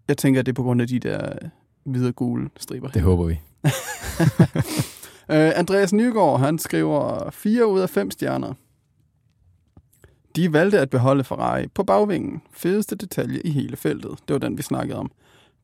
Jeg 0.07 0.17
tænker, 0.17 0.39
at 0.39 0.45
det 0.45 0.51
er 0.51 0.55
på 0.55 0.63
grund 0.63 0.81
af 0.81 0.87
de 0.87 0.99
der 0.99 1.33
hvide 1.83 2.07
og 2.07 2.15
gule 2.15 2.49
striber. 2.57 2.89
Det 2.89 3.01
håber 3.01 3.25
vi. 3.25 3.39
Øh, 5.29 5.51
Andreas 5.55 5.93
Nygaard, 5.93 6.39
han 6.39 6.59
skriver 6.59 7.29
4 7.31 7.67
ud 7.67 7.79
af 7.79 7.89
5 7.89 8.11
stjerner. 8.11 8.53
De 10.35 10.53
valgte 10.53 10.79
at 10.79 10.89
beholde 10.89 11.23
Ferrari 11.23 11.67
på 11.67 11.83
bagvingen. 11.83 12.41
Fedeste 12.51 12.95
detalje 12.95 13.39
i 13.39 13.49
hele 13.49 13.77
feltet. 13.77 14.11
Det 14.27 14.33
var 14.33 14.37
den, 14.37 14.57
vi 14.57 14.63
snakkede 14.63 14.99
om. 14.99 15.11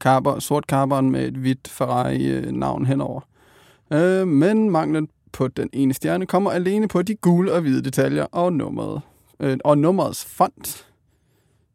Carber, 0.02 0.40
sort 0.40 0.64
carbon 0.68 1.10
med 1.12 1.28
et 1.28 1.34
hvidt 1.34 1.68
Ferrari-navn 1.68 2.86
henover. 2.86 3.22
Øh, 3.94 4.28
men 4.28 4.70
manglen 4.70 5.08
på 5.32 5.48
den 5.48 5.70
ene 5.74 5.94
stjerne 5.94 6.26
kommer 6.26 6.52
alene 6.52 6.88
på 6.88 7.02
de 7.02 7.16
gule 7.16 7.54
og 7.54 7.62
hvide 7.62 7.84
detaljer 7.84 8.24
og 8.32 8.54
nummeret. 8.54 9.02
Øh, 9.40 9.58
og 9.66 9.78
nummerets 9.78 10.26
font. 10.26 10.86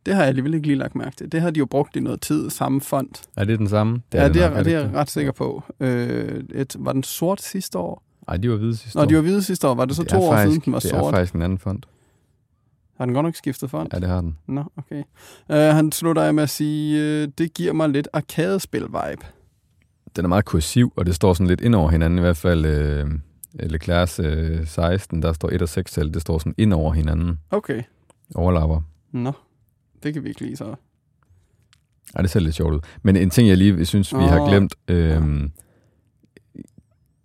Det 0.07 0.15
har 0.15 0.21
jeg 0.23 0.29
alligevel 0.29 0.55
ikke 0.55 0.67
lige 0.67 0.79
lagt 0.79 0.95
mærke 0.95 1.17
til. 1.17 1.33
Det 1.33 1.41
har 1.41 1.51
de 1.51 1.59
jo 1.59 1.67
brugt 1.67 1.97
i 1.97 2.01
noget 2.01 2.21
tid, 2.21 2.51
samme 2.51 2.81
font. 2.81 3.23
Er 3.37 3.45
det 3.45 3.59
den 3.59 3.69
samme? 3.69 4.01
Det 4.13 4.19
ja, 4.19 4.29
det 4.29 4.43
er, 4.43 4.51
nok, 4.51 4.65
det 4.65 4.75
er 4.75 4.81
jeg 4.81 4.91
ret 4.95 5.11
sikker 5.11 5.33
på. 5.33 5.63
Øh, 5.81 6.45
et, 6.55 6.77
var 6.79 6.93
den 6.93 7.03
sort 7.03 7.43
sidste 7.43 7.79
år? 7.79 8.03
Ej, 8.29 8.37
de 8.37 8.51
var 8.51 8.57
hvide 8.57 8.77
sidste 8.77 8.97
Når 8.99 9.03
år. 9.05 9.09
de 9.09 9.15
var 9.17 9.21
hvide 9.23 9.43
sidste 9.43 9.69
år, 9.69 9.75
var 9.75 9.85
det 9.85 9.97
så 9.97 10.03
Det 10.03 10.11
to 10.11 10.17
er 10.17 10.21
år 10.23 10.33
faktisk, 10.33 10.51
siden, 10.53 10.61
den 10.65 10.73
var 10.73 10.79
det 10.79 10.91
sort? 10.91 11.01
er 11.05 11.11
faktisk 11.11 11.35
en 11.35 11.43
anden 11.43 11.59
fond. 11.59 11.83
Har 12.99 13.05
den 13.05 13.15
godt 13.15 13.25
nok 13.25 13.35
skiftet 13.35 13.71
fond? 13.71 13.89
Ja, 13.93 13.99
det 13.99 14.09
har 14.09 14.21
den. 14.21 14.39
Nå, 14.47 14.65
okay. 14.77 15.03
Uh, 15.49 15.57
han 15.57 15.93
slutter 15.93 16.23
af 16.23 16.35
med 16.35 16.43
at 16.43 16.51
sige, 16.51 17.23
uh, 17.23 17.33
det 17.39 17.55
giver 17.55 17.73
mig 17.73 17.89
lidt 17.89 18.09
arcade-spil-vibe. 18.13 19.27
Den 20.17 20.25
er 20.25 20.29
meget 20.29 20.45
kursiv, 20.45 20.93
og 20.97 21.07
det 21.07 21.15
står 21.15 21.35
sådan 21.35 21.47
lidt 21.47 21.61
ind 21.61 21.75
over 21.75 21.91
hinanden. 21.91 22.19
I 22.19 22.21
hvert 22.21 22.37
fald 22.37 22.65
øh, 22.65 23.07
Leclerc's 23.63 24.23
øh, 24.23 24.67
16, 24.67 25.23
der 25.23 25.33
står 25.33 25.51
1 25.53 25.63
og 25.63 25.69
6 25.69 25.93
tal. 25.93 26.15
Det 26.15 26.23
står 26.23 26.39
sådan 26.39 26.55
ind 26.59 26.73
over 26.73 26.93
hinanden. 26.93 27.39
Okay. 27.51 27.83
Overlapper. 28.35 28.81
Nå, 29.13 29.33
det 30.03 30.15
kan 30.15 30.25
vi 30.25 30.29
ikke 30.29 30.41
lide 30.41 30.57
så. 30.57 30.75
Ej, 32.15 32.23
det 32.23 32.31
ser 32.31 32.41
lidt 32.41 32.55
sjovt 32.55 32.75
ud. 32.75 32.81
Men 33.03 33.17
en 33.17 33.31
ting, 33.31 33.49
jeg 33.49 33.57
lige 33.57 33.87
synes, 33.87 34.13
vi 34.13 34.19
Åh, 34.19 34.29
har 34.29 34.49
glemt. 34.49 34.75
Øh, 34.89 35.51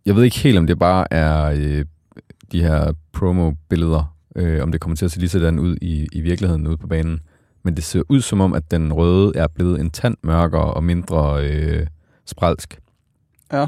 jeg 0.05 0.15
ved 0.15 0.23
ikke 0.23 0.39
helt, 0.39 0.57
om 0.57 0.67
det 0.67 0.79
bare 0.79 1.13
er 1.13 1.43
øh, 1.45 1.85
de 2.51 2.63
her 2.63 2.93
promo-billeder, 3.13 4.15
øh, 4.35 4.63
om 4.63 4.71
det 4.71 4.81
kommer 4.81 4.95
til 4.95 5.05
at 5.05 5.11
se 5.11 5.19
lige 5.19 5.29
sådan 5.29 5.59
ud 5.59 5.77
i, 5.81 6.07
i 6.11 6.21
virkeligheden 6.21 6.67
ude 6.67 6.77
på 6.77 6.87
banen. 6.87 7.19
Men 7.63 7.75
det 7.75 7.83
ser 7.83 8.01
ud 8.09 8.21
som 8.21 8.41
om, 8.41 8.53
at 8.53 8.71
den 8.71 8.93
røde 8.93 9.31
er 9.35 9.47
blevet 9.47 9.79
en 9.79 9.89
tand 9.91 10.17
mørkere 10.23 10.73
og 10.73 10.83
mindre 10.83 11.47
øh, 11.49 11.87
spralsk. 12.25 12.79
Ja, 13.53 13.67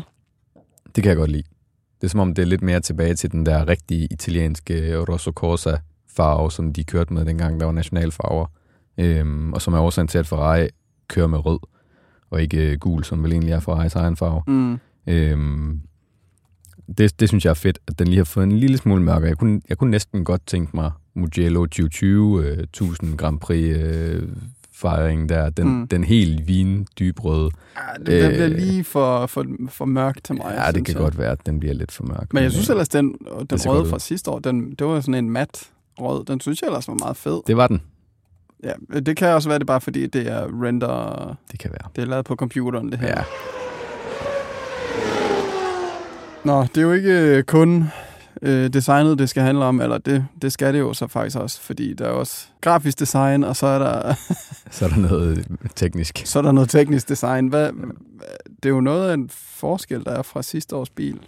Det 0.96 1.04
kan 1.04 1.10
jeg 1.10 1.18
godt 1.18 1.32
lide. 1.32 1.44
Det 2.02 2.08
er 2.08 2.12
som 2.12 2.20
om, 2.20 2.34
det 2.34 2.42
er 2.42 2.46
lidt 2.46 2.62
mere 2.62 2.80
tilbage 2.80 3.14
til 3.16 3.32
den 3.32 3.46
der 3.46 3.68
rigtige 3.68 4.08
italienske 4.12 4.98
Rosso 5.00 5.32
Corsa 5.32 5.78
farve, 6.16 6.52
som 6.52 6.74
de 6.74 6.84
kørte 6.84 7.14
med 7.14 7.26
dengang, 7.26 7.60
der 7.60 7.66
var 7.66 7.74
nationalfarver. 7.74 8.46
Øhm, 8.98 9.54
og 9.54 9.62
som 9.62 9.74
er 9.74 9.80
årsagen 9.80 10.08
til, 10.08 10.18
at 10.18 10.28
Ferrari 10.28 10.68
kører 11.08 11.28
med 11.28 11.46
rød, 11.46 11.60
og 12.30 12.42
ikke 12.42 12.72
øh, 12.72 12.80
gul, 12.80 13.04
som 13.04 13.24
vel 13.24 13.32
egentlig 13.32 13.52
er 13.54 13.60
Ferraris 13.60 13.96
egen 13.96 14.16
farve. 14.16 14.42
mm. 14.48 14.80
Øhm, 15.08 15.82
det, 16.98 17.20
det 17.20 17.30
synes 17.30 17.46
jeg 17.46 17.50
er 17.50 17.54
fedt, 17.56 17.80
at 17.88 18.00
den 18.00 18.08
lige 18.08 18.18
har 18.18 18.24
fået 18.26 18.44
en 18.44 18.52
lille 18.52 18.78
smule 18.78 19.02
mørkere. 19.04 19.28
Jeg 19.30 19.38
kunne, 19.38 19.62
jeg 19.70 19.78
kunne 19.78 19.92
næsten 19.92 20.24
godt 20.26 20.42
tænke 20.48 20.72
mig 20.76 20.92
Mugello 21.14 21.66
2020, 21.66 22.46
øh, 22.46 22.58
1000 22.58 23.18
Grand 23.18 23.40
Prix 23.40 23.78
øh, 23.78 24.24
fejringen 24.76 25.30
der, 25.30 25.50
den, 25.50 25.68
Mm. 25.80 25.88
den 25.88 26.04
helt 26.04 26.48
vin 26.48 26.88
dybrøde. 27.00 27.50
ja 27.76 28.00
det, 28.00 28.08
den 28.08 28.32
Øh, 28.32 28.34
bliver 28.34 28.48
lige 28.48 28.84
for, 28.84 29.26
for, 29.26 29.46
for 29.70 29.86
mørk 29.86 30.24
til 30.24 30.36
mig. 30.36 30.54
Ja, 30.66 30.72
det 30.72 30.86
kan 30.86 30.94
jeg. 30.96 31.02
godt 31.02 31.18
være, 31.18 31.32
at 31.32 31.46
den 31.46 31.60
bliver 31.60 31.74
lidt 31.74 31.92
for 31.92 32.04
mørk. 32.04 32.34
Men 32.34 32.44
jeg 32.44 32.52
synes 32.52 32.70
øh, 32.70 32.74
ellers, 32.74 32.90
den, 32.90 33.16
den 33.50 33.60
røde 33.66 33.90
fra 33.90 34.00
sidste 34.00 34.32
år, 34.32 34.40
den, 34.40 34.72
det 34.80 34.88
var 34.88 35.02
sådan 35.02 35.16
en 35.16 35.30
mat 35.30 35.70
rød. 36.00 36.26
Den 36.26 36.40
synes 36.40 36.62
jeg 36.62 36.68
ellers 36.68 36.88
var 36.88 36.94
meget 37.00 37.18
fed. 37.18 37.42
Det 37.48 37.58
var 37.58 37.68
den. 37.68 37.82
Ja, 38.64 39.00
det 39.00 39.18
kan 39.18 39.28
også 39.30 39.50
være 39.50 39.60
det 39.60 39.68
bare 39.68 39.82
fordi, 39.82 40.08
det 40.08 40.28
er 40.28 40.64
render... 40.64 41.36
Det 41.52 41.60
kan 41.60 41.72
være. 41.72 41.90
Det 41.96 42.02
er 42.02 42.06
lavet 42.06 42.26
på 42.26 42.36
computeren, 42.36 42.92
det 42.92 43.00
her. 43.00 43.08
Ja, 43.08 43.24
Nå, 46.46 46.62
det 46.64 46.78
er 46.78 46.82
jo 46.82 46.92
ikke 46.92 47.38
øh, 47.38 47.44
kun 47.44 47.84
øh, 48.42 48.70
designet, 48.74 49.20
det 49.20 49.30
skal 49.30 49.44
handle 49.44 49.66
om, 49.66 49.82
eller 49.82 49.98
det, 49.98 50.26
det 50.42 50.52
skal 50.54 50.74
det 50.74 50.80
jo 50.80 50.94
så 50.94 51.08
faktisk 51.08 51.38
også, 51.38 51.62
fordi 51.62 51.94
der 51.94 52.06
er 52.06 52.10
også 52.10 52.48
grafisk 52.62 53.00
design, 53.00 53.44
og 53.44 53.56
så 53.56 53.68
er 53.68 53.80
der, 53.80 54.14
så 54.72 54.86
er 54.86 54.90
der 54.90 54.98
noget 54.98 55.48
teknisk. 55.76 56.22
så 56.26 56.40
er 56.40 56.44
der 56.44 56.52
noget 56.52 56.70
teknisk 56.70 57.10
design. 57.10 57.48
Hvad, 57.48 57.70
det 58.64 58.66
er 58.66 58.70
jo 58.70 58.82
noget 58.82 59.10
af 59.10 59.14
en 59.14 59.30
forskel, 59.34 60.04
der 60.06 60.12
er 60.12 60.22
fra 60.22 60.42
sidste 60.42 60.76
års 60.76 60.90
bil. 60.90 61.20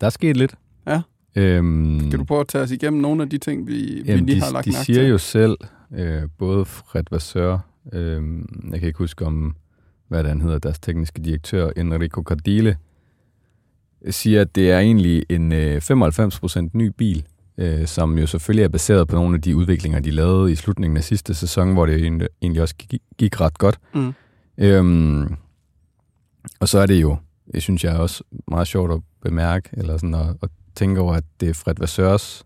Der 0.00 0.06
er 0.06 0.10
sket 0.10 0.36
lidt. 0.36 0.54
Ja. 0.86 1.00
Øhm, 1.36 2.10
Kan 2.10 2.18
du 2.18 2.24
prøve 2.24 2.40
at 2.40 2.48
tage 2.48 2.64
os 2.64 2.70
igennem 2.70 3.02
nogle 3.02 3.22
af 3.22 3.30
de 3.30 3.38
ting, 3.38 3.66
vi, 3.66 3.72
vi 3.72 4.02
jamen, 4.06 4.26
lige 4.26 4.36
de, 4.36 4.40
har 4.42 4.52
lagt 4.52 4.64
de 4.64 4.72
siger 4.72 5.00
til? 5.00 5.08
jo 5.08 5.18
selv, 5.18 5.56
øh, 5.94 6.22
både 6.38 6.64
Fred 6.64 7.04
Vasseur, 7.10 7.66
øh, 7.92 8.22
jeg 8.70 8.80
kan 8.80 8.86
ikke 8.86 8.98
huske 8.98 9.26
om, 9.26 9.56
hvad 10.08 10.18
det 10.22 10.28
han 10.28 10.40
hedder, 10.40 10.58
deres 10.58 10.78
tekniske 10.78 11.22
direktør, 11.22 11.70
Enrico 11.76 12.22
Cardile, 12.22 12.76
siger, 14.10 14.40
at 14.40 14.54
det 14.54 14.70
er 14.70 14.78
egentlig 14.78 15.24
en 15.28 15.52
øh, 15.52 15.82
95% 15.90 16.68
ny 16.72 16.86
bil, 16.98 17.24
øh, 17.58 17.86
som 17.86 18.18
jo 18.18 18.26
selvfølgelig 18.26 18.64
er 18.64 18.68
baseret 18.68 19.08
på 19.08 19.16
nogle 19.16 19.34
af 19.34 19.42
de 19.42 19.56
udviklinger, 19.56 20.00
de 20.00 20.10
lavede 20.10 20.52
i 20.52 20.54
slutningen 20.54 20.96
af 20.96 21.04
sidste 21.04 21.34
sæson, 21.34 21.72
hvor 21.72 21.86
det 21.86 22.04
egentlig- 22.42 22.62
også 22.62 22.74
gik, 22.76 23.02
gik 23.18 23.40
ret 23.40 23.58
godt. 23.58 23.78
Mm. 23.94 24.12
Øhm, 24.58 25.34
og 26.60 26.68
så 26.68 26.78
er 26.78 26.86
det 26.86 27.02
jo, 27.02 27.16
det 27.54 27.62
synes 27.62 27.84
jeg 27.84 27.96
også 27.96 28.24
meget 28.48 28.66
sjovt 28.66 28.92
at 28.92 29.00
bemærke, 29.22 29.68
eller 29.72 29.96
sådan 29.96 30.14
at, 30.14 30.36
at 30.42 30.48
tænke 30.74 31.00
over, 31.00 31.14
at 31.14 31.24
det 31.40 31.48
er 31.48 31.54
Fred 31.54 31.74
Vasseurs 31.78 32.44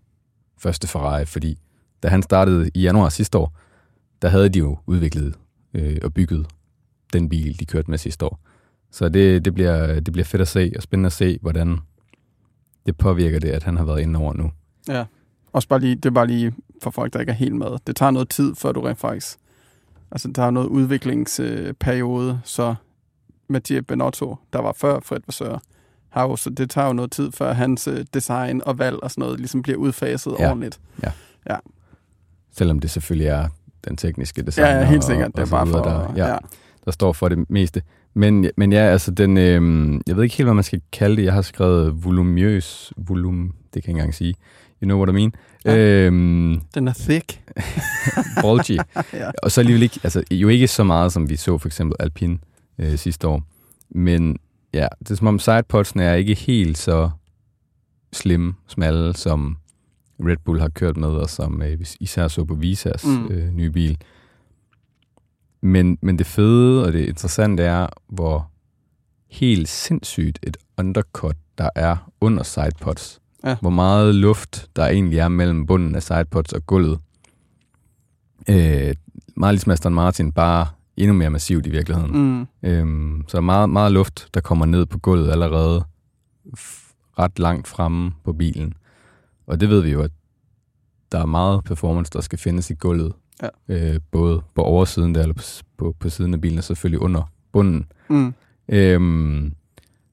første 0.58 0.86
Ferrari, 0.88 1.24
fordi 1.24 1.58
da 2.02 2.08
han 2.08 2.22
startede 2.22 2.70
i 2.74 2.80
januar 2.80 3.08
sidste 3.08 3.38
år, 3.38 3.56
der 4.22 4.28
havde 4.28 4.48
de 4.48 4.58
jo 4.58 4.78
udviklet 4.86 5.34
øh, 5.74 5.96
og 6.02 6.14
bygget 6.14 6.46
den 7.12 7.28
bil, 7.28 7.60
de 7.60 7.66
kørte 7.66 7.90
med 7.90 7.98
sidste 7.98 8.24
år. 8.26 8.40
Så 8.90 9.09
det, 9.09 9.45
det, 9.45 9.54
bliver, 9.54 10.00
det 10.00 10.12
bliver 10.12 10.25
fedt 10.25 10.42
at 10.42 10.49
se, 10.49 10.73
og 10.76 10.83
spændende 10.83 11.07
at 11.07 11.12
se, 11.12 11.38
hvordan 11.42 11.78
det 12.87 12.97
påvirker 12.97 13.38
det, 13.38 13.49
at 13.49 13.62
han 13.62 13.76
har 13.76 13.85
været 13.85 14.00
inde 14.00 14.18
over 14.18 14.33
nu. 14.35 14.50
Ja. 14.88 15.04
Også 15.52 15.68
bare 15.68 15.80
lige, 15.80 15.95
det 15.95 16.07
er 16.07 16.11
bare 16.11 16.26
lige 16.26 16.52
for 16.83 16.90
folk, 16.90 17.12
der 17.12 17.21
ikke 17.21 17.30
er 17.30 17.37
helt 17.37 17.57
med. 17.57 17.78
Det 17.87 17.97
tager 17.97 18.11
noget 18.11 18.28
tid, 18.28 18.54
før 18.54 18.73
du 18.73 18.80
rent 18.80 18.99
faktisk... 18.99 19.38
Altså, 20.11 20.28
der 20.28 20.42
er 20.42 20.50
noget 20.50 20.66
udviklingsperiode, 20.66 22.40
så 22.45 22.75
Mathieu 23.49 23.83
Benotto, 23.83 24.37
der 24.52 24.59
var 24.59 24.73
før 24.73 25.00
Fred 25.00 25.21
Vasseur, 25.26 25.62
har 26.09 26.23
jo, 26.23 26.37
så 26.37 26.50
det 26.50 26.71
tager 26.71 26.87
jo 26.87 26.92
noget 26.92 27.11
tid, 27.11 27.33
før 27.33 27.52
hans 27.52 27.88
øh, 27.88 28.04
design 28.14 28.62
og 28.66 28.78
valg 28.78 28.97
og 29.02 29.11
sådan 29.11 29.23
noget 29.23 29.38
ligesom 29.40 29.62
bliver 29.62 29.78
udfaset 29.78 30.35
Ja. 30.38 30.49
ordentligt. 30.49 30.80
Selvom 32.52 32.78
det 32.78 32.90
selvfølgelig 32.90 33.26
er 33.26 33.49
den 33.85 33.97
tekniske 33.97 34.42
design. 34.42 34.66
Ja, 34.66 34.78
ja, 34.78 34.85
helt 34.85 35.04
sikkert. 35.04 35.37
Det 35.37 35.42
er 35.42 35.47
bare 35.50 35.66
for... 35.66 35.83
der, 35.83 36.12
ja, 36.16 36.26
ja. 36.33 36.37
der 36.85 36.90
står 36.90 37.12
for 37.12 37.28
det 37.28 37.50
meste. 37.50 37.83
Men, 38.14 38.50
men 38.56 38.72
ja, 38.72 38.78
altså 38.78 39.10
den, 39.10 39.36
øh, 39.36 40.00
jeg 40.06 40.16
ved 40.16 40.22
ikke 40.24 40.36
helt, 40.36 40.46
hvad 40.46 40.54
man 40.54 40.64
skal 40.64 40.80
kalde 40.92 41.16
det. 41.16 41.24
Jeg 41.24 41.32
har 41.32 41.42
skrevet 41.42 42.04
volumøs, 42.04 42.92
volum, 42.96 43.42
det 43.42 43.52
kan 43.72 43.74
jeg 43.74 43.88
ikke 43.88 43.90
engang 43.90 44.14
sige. 44.14 44.34
You 44.82 44.86
know 44.86 44.98
what 44.98 45.08
I 45.08 45.12
mean? 45.12 45.32
Ja. 45.64 45.76
Øhm, 45.76 46.60
Den 46.74 46.88
er 46.88 46.92
thick. 46.92 47.40
bulgy. 48.42 48.78
ja. 49.20 49.30
Og 49.42 49.50
så 49.50 49.60
alligevel 49.60 49.82
ikke, 49.82 50.00
altså 50.04 50.22
jo 50.30 50.48
ikke 50.48 50.68
så 50.68 50.84
meget, 50.84 51.12
som 51.12 51.30
vi 51.30 51.36
så 51.36 51.58
for 51.58 51.68
eksempel 51.68 51.96
Alpine 52.00 52.38
øh, 52.78 52.98
sidste 52.98 53.28
år. 53.28 53.42
Men 53.90 54.38
ja, 54.74 54.86
det 54.98 55.10
er 55.10 55.14
som 55.14 55.26
om 55.26 55.38
sidepodsene 55.38 56.04
er 56.04 56.14
ikke 56.14 56.34
helt 56.34 56.78
så 56.78 57.10
slim, 58.12 58.54
smalle, 58.68 59.16
som 59.16 59.56
Red 60.20 60.36
Bull 60.44 60.60
har 60.60 60.68
kørt 60.68 60.96
med, 60.96 61.08
og 61.08 61.30
som 61.30 61.62
øh, 61.62 61.78
især 62.00 62.28
så 62.28 62.44
på 62.44 62.54
Visas 62.54 63.04
mm. 63.04 63.28
øh, 63.30 63.54
nye 63.54 63.70
bil. 63.70 63.98
Men, 65.60 65.98
men 66.00 66.18
det 66.18 66.26
fede 66.26 66.84
og 66.84 66.92
det 66.92 67.08
interessante 67.08 67.62
er, 67.62 67.86
hvor 68.08 68.50
helt 69.30 69.68
sindssygt 69.68 70.38
et 70.42 70.56
undercut 70.78 71.36
der 71.58 71.70
er 71.74 72.10
under 72.20 72.42
sidepods. 72.42 73.20
Ja. 73.44 73.56
Hvor 73.60 73.70
meget 73.70 74.14
luft 74.14 74.68
der 74.76 74.86
egentlig 74.86 75.18
er 75.18 75.28
mellem 75.28 75.66
bunden 75.66 75.94
af 75.94 76.02
sidepods 76.02 76.52
og 76.52 76.66
gulvet. 76.66 76.98
Øh, 78.48 78.94
meget 79.36 79.54
ligesom 79.54 79.72
Aston 79.72 79.94
Martin, 79.94 80.32
bare 80.32 80.66
endnu 80.96 81.14
mere 81.14 81.30
massivt 81.30 81.66
i 81.66 81.70
virkeligheden. 81.70 82.38
Mm. 82.62 82.68
Øhm, 82.68 83.24
så 83.28 83.32
der 83.32 83.38
er 83.38 83.46
meget, 83.46 83.70
meget 83.70 83.92
luft, 83.92 84.28
der 84.34 84.40
kommer 84.40 84.66
ned 84.66 84.86
på 84.86 84.98
gulvet 84.98 85.30
allerede 85.30 85.84
ret 87.18 87.38
langt 87.38 87.68
fremme 87.68 88.12
på 88.24 88.32
bilen. 88.32 88.74
Og 89.46 89.60
det 89.60 89.68
ved 89.68 89.80
vi 89.80 89.90
jo, 89.90 90.02
at 90.02 90.10
der 91.12 91.18
er 91.18 91.26
meget 91.26 91.64
performance, 91.64 92.10
der 92.12 92.20
skal 92.20 92.38
findes 92.38 92.70
i 92.70 92.74
gulvet. 92.74 93.12
Ja. 93.42 93.49
Øh, 93.68 94.00
både 94.11 94.42
på 94.54 94.62
oversiden 94.62 95.14
der, 95.14 95.23
eller 95.23 95.35
på, 95.35 95.42
på, 95.76 95.95
på 96.00 96.09
siden 96.09 96.35
af 96.35 96.40
bilen, 96.40 96.59
og 96.59 96.64
selvfølgelig 96.64 97.00
under 97.00 97.33
bunden. 97.52 97.87
Mm. 98.09 98.35
Øhm, 98.68 99.54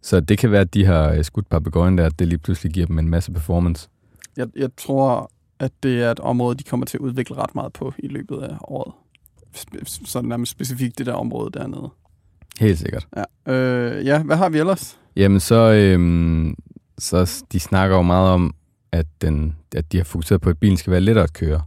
så 0.01 0.19
det 0.19 0.37
kan 0.37 0.51
være, 0.51 0.61
at 0.61 0.73
de 0.73 0.85
har 0.85 1.11
øh, 1.11 1.23
skudt 1.23 1.49
papegøjen 1.49 1.97
der, 1.97 2.05
at 2.05 2.19
det 2.19 2.27
lige 2.27 2.39
pludselig 2.39 2.71
giver 2.71 2.85
dem 2.85 2.99
en 2.99 3.09
masse 3.09 3.31
performance. 3.31 3.89
Jeg, 4.37 4.47
jeg 4.55 4.69
tror, 4.77 5.31
at 5.59 5.71
det 5.83 6.03
er 6.03 6.11
et 6.11 6.19
område, 6.19 6.55
de 6.57 6.63
kommer 6.63 6.85
til 6.85 6.97
at 6.97 7.01
udvikle 7.01 7.35
ret 7.35 7.55
meget 7.55 7.73
på 7.73 7.93
i 7.99 8.07
løbet 8.07 8.37
af 8.41 8.57
året. 8.61 8.93
Spe- 9.57 10.05
så 10.05 10.21
nærmest 10.21 10.51
specifikt 10.51 10.97
det 10.97 11.05
der 11.05 11.13
område 11.13 11.51
dernede. 11.53 11.89
Helt 12.59 12.79
sikkert. 12.79 13.07
Ja, 13.17 13.53
øh, 13.53 14.05
ja 14.05 14.23
hvad 14.23 14.35
har 14.35 14.49
vi 14.49 14.59
ellers? 14.59 14.99
Jamen 15.15 15.39
så, 15.39 15.55
øhm, 15.55 16.55
så 16.97 17.43
de 17.51 17.59
snakker 17.59 17.95
jo 17.95 18.01
meget 18.01 18.29
om, 18.29 18.55
at, 18.91 19.05
den, 19.21 19.55
at 19.75 19.91
de 19.91 19.97
har 19.97 20.03
fokuseret 20.03 20.41
på, 20.41 20.49
at 20.49 20.57
bilen 20.57 20.77
skal 20.77 20.91
være 20.91 21.01
lettere 21.01 21.23
at 21.23 21.33
køre. 21.33 21.61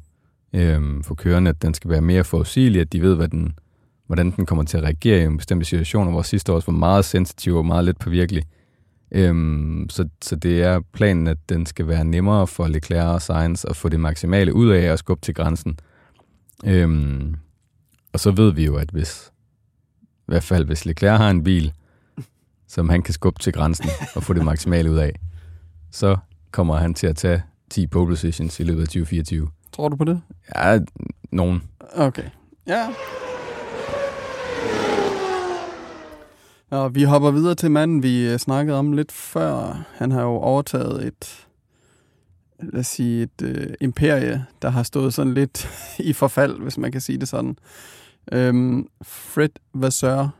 Øhm, 0.53 1.03
for 1.03 1.15
kørende, 1.15 1.49
at 1.49 1.63
den 1.63 1.75
skal 1.75 1.91
være 1.91 2.01
mere 2.01 2.25
forudsigelig, 2.25 2.81
at 2.81 2.93
de 2.93 3.03
ved, 3.03 3.17
hvad 3.17 3.29
den, 3.29 3.59
hvordan 4.07 4.31
den 4.31 4.47
kommer 4.47 4.65
til 4.65 4.77
at 4.77 4.83
reagere 4.83 5.23
i 5.23 5.25
en 5.25 5.37
bestemte 5.37 5.67
situationer, 5.67 6.11
hvor 6.11 6.23
sidste 6.23 6.53
år 6.53 6.57
også 6.57 6.71
var 6.71 6.79
meget 6.79 7.05
sensitiv 7.05 7.57
og 7.57 7.67
meget 7.67 7.85
let 7.85 7.99
påvirkelig. 7.99 8.45
Øhm, 9.13 9.87
så, 9.91 10.09
så 10.23 10.37
det 10.37 10.63
er 10.63 10.81
planen, 10.93 11.27
at 11.27 11.39
den 11.49 11.67
skal 11.67 11.89
være 11.89 12.05
nemmere 12.05 12.47
for 12.47 12.67
Leclerc 12.69 13.07
og 13.07 13.23
Sainz 13.23 13.65
at 13.65 13.77
få 13.77 13.89
det 13.89 14.01
maksimale 14.01 14.55
ud 14.55 14.71
af 14.71 14.81
at 14.81 14.99
skubbe 14.99 15.21
til 15.21 15.35
grænsen. 15.35 15.79
Øhm, 16.65 17.35
og 18.13 18.21
så 18.21 18.31
ved 18.31 18.53
vi 18.53 18.65
jo, 18.65 18.77
at 18.77 18.91
hvis, 18.91 19.33
i 19.99 20.27
hvert 20.27 20.43
fald 20.43 20.65
hvis 20.65 20.87
Leclerc 20.87 21.19
har 21.19 21.31
en 21.31 21.45
bil, 21.45 21.73
som 22.67 22.89
han 22.89 23.03
kan 23.03 23.15
skubbe 23.15 23.41
til 23.41 23.53
grænsen 23.53 23.91
og 24.17 24.23
få 24.23 24.33
det 24.33 24.45
maksimale 24.45 24.91
ud 24.91 24.99
af, 24.99 25.21
så 25.91 26.17
kommer 26.51 26.77
han 26.77 26.95
til 26.95 27.07
at 27.07 27.17
tage 27.17 27.43
10 27.71 27.87
pole 27.87 28.07
positions 28.07 28.61
i 28.61 28.63
løbet 28.63 28.81
af 28.81 28.87
2024. 28.87 29.49
Tror 29.79 29.89
du 29.89 29.97
på 29.97 30.05
det? 30.05 30.23
Ja, 30.57 30.79
nogen. 31.31 31.63
Okay. 31.95 32.31
Ja. 32.67 32.89
Og 36.71 36.95
vi 36.95 37.03
hopper 37.03 37.31
videre 37.31 37.55
til 37.55 37.71
manden, 37.71 38.03
vi 38.03 38.29
øh, 38.29 38.39
snakkede 38.39 38.79
om 38.79 38.93
lidt 38.93 39.13
før. 39.13 39.85
Han 39.95 40.11
har 40.11 40.23
jo 40.23 40.29
overtaget 40.29 41.07
et, 41.07 41.47
lad 42.61 42.81
os 42.81 42.87
sige, 42.87 43.23
et 43.23 43.43
øh, 43.43 43.75
imperie, 43.81 44.47
der 44.63 44.71
har 44.71 44.83
stået 44.83 45.15
sådan 45.15 45.35
lidt 45.35 45.69
i 46.11 46.13
forfald, 46.13 46.61
hvis 46.61 46.79
man 46.79 46.93
kan 46.93 47.01
sige 47.01 47.19
det 47.19 47.29
sådan. 47.29 47.57
Øhm, 48.33 48.89
Fred 49.03 49.49
Vasseur. 49.75 50.35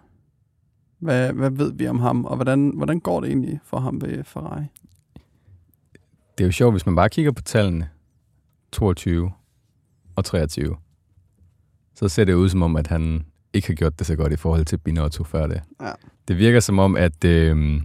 Hvad, 0.99 1.33
hvad 1.33 1.51
ved 1.51 1.73
vi 1.73 1.89
om 1.89 2.01
ham, 2.01 2.25
og 2.25 2.37
hvordan, 2.37 2.73
hvordan 2.77 3.01
går 3.01 3.21
det 3.21 3.29
egentlig 3.29 3.61
for 3.65 3.79
ham 3.79 4.01
ved 4.01 4.25
Ferrari? 4.25 4.65
Det 6.39 6.45
er 6.45 6.49
jo 6.49 6.53
sjovt, 6.53 6.75
hvis 6.75 6.87
man 6.87 6.97
bare 6.97 7.09
kigger 7.09 7.33
på 7.33 7.43
tallene. 7.43 7.89
22 8.73 9.33
og 10.17 10.25
23. 10.25 10.77
Så 11.95 12.09
ser 12.09 12.25
det 12.25 12.35
ud 12.35 12.49
som 12.49 12.63
om, 12.63 12.77
at 12.77 12.87
han 12.87 13.27
ikke 13.53 13.69
har 13.69 13.75
gjort 13.75 13.99
det 13.99 14.07
så 14.07 14.17
godt 14.17 14.33
i 14.33 14.37
forhold 14.37 14.65
til 14.65 14.79
Binotto 14.79 15.25
før 15.25 15.47
det. 15.47 15.61
Ja. 15.81 15.93
Det 16.29 16.39
virker 16.39 16.61
som 16.61 16.79
om, 16.79 16.97
at, 16.97 17.25
øh, 17.25 17.81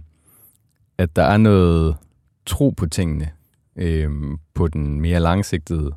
at 0.98 1.16
der 1.16 1.22
er 1.22 1.36
noget 1.36 1.96
tro 2.46 2.70
på 2.70 2.86
tingene 2.86 3.30
øh, 3.76 4.10
på 4.54 4.68
den 4.68 5.00
mere 5.00 5.20
langsigtede 5.20 5.94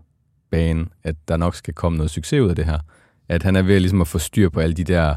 bane, 0.50 0.86
at 1.04 1.16
der 1.28 1.38
nok 1.38 1.56
skal 1.56 1.74
komme 1.74 1.98
noget 1.98 2.12
succes 2.12 2.42
ud 2.42 2.50
af 2.50 2.56
det 2.56 2.66
her. 2.66 2.80
At 3.30 3.44
han 3.44 3.56
er 3.56 3.62
ved 3.62 3.80
ligesom 3.80 4.02
at 4.02 4.08
få 4.08 4.20
styr 4.20 4.50
på 4.50 4.60
alle 4.60 4.74
de 4.74 4.84
der 4.84 5.16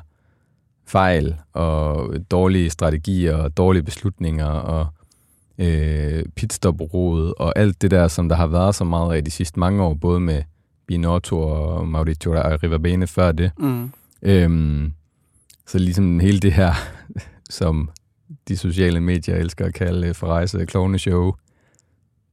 fejl 0.86 1.36
og 1.52 2.14
dårlige 2.30 2.70
strategier 2.70 3.36
og 3.36 3.56
dårlige 3.56 3.82
beslutninger 3.82 4.46
og 4.46 4.86
øh, 5.60 6.24
pitstop-råd 6.36 7.34
og 7.38 7.58
alt 7.58 7.82
det 7.82 7.90
der, 7.90 8.08
som 8.08 8.28
der 8.28 8.36
har 8.36 8.46
været 8.46 8.74
så 8.74 8.84
meget 8.84 9.16
af 9.16 9.24
de 9.24 9.30
sidste 9.30 9.60
mange 9.60 9.82
år, 9.82 9.94
både 9.94 10.20
med 10.20 10.42
Binotto 10.86 11.40
og 11.40 11.88
Mauricio 11.88 12.32
Rivabene 12.34 13.06
før 13.06 13.32
det. 13.32 13.50
Mm. 13.58 13.90
Øhm, 14.22 14.92
så 15.66 15.78
ligesom 15.78 16.20
hele 16.20 16.40
det 16.40 16.52
her, 16.52 16.72
som 17.50 17.90
de 18.48 18.56
sociale 18.56 19.00
medier 19.00 19.36
elsker 19.36 19.66
at 19.66 19.74
kalde 19.74 20.06
øh, 20.08 20.14
Ferraris 20.14 20.56
klovneshow, 20.66 21.32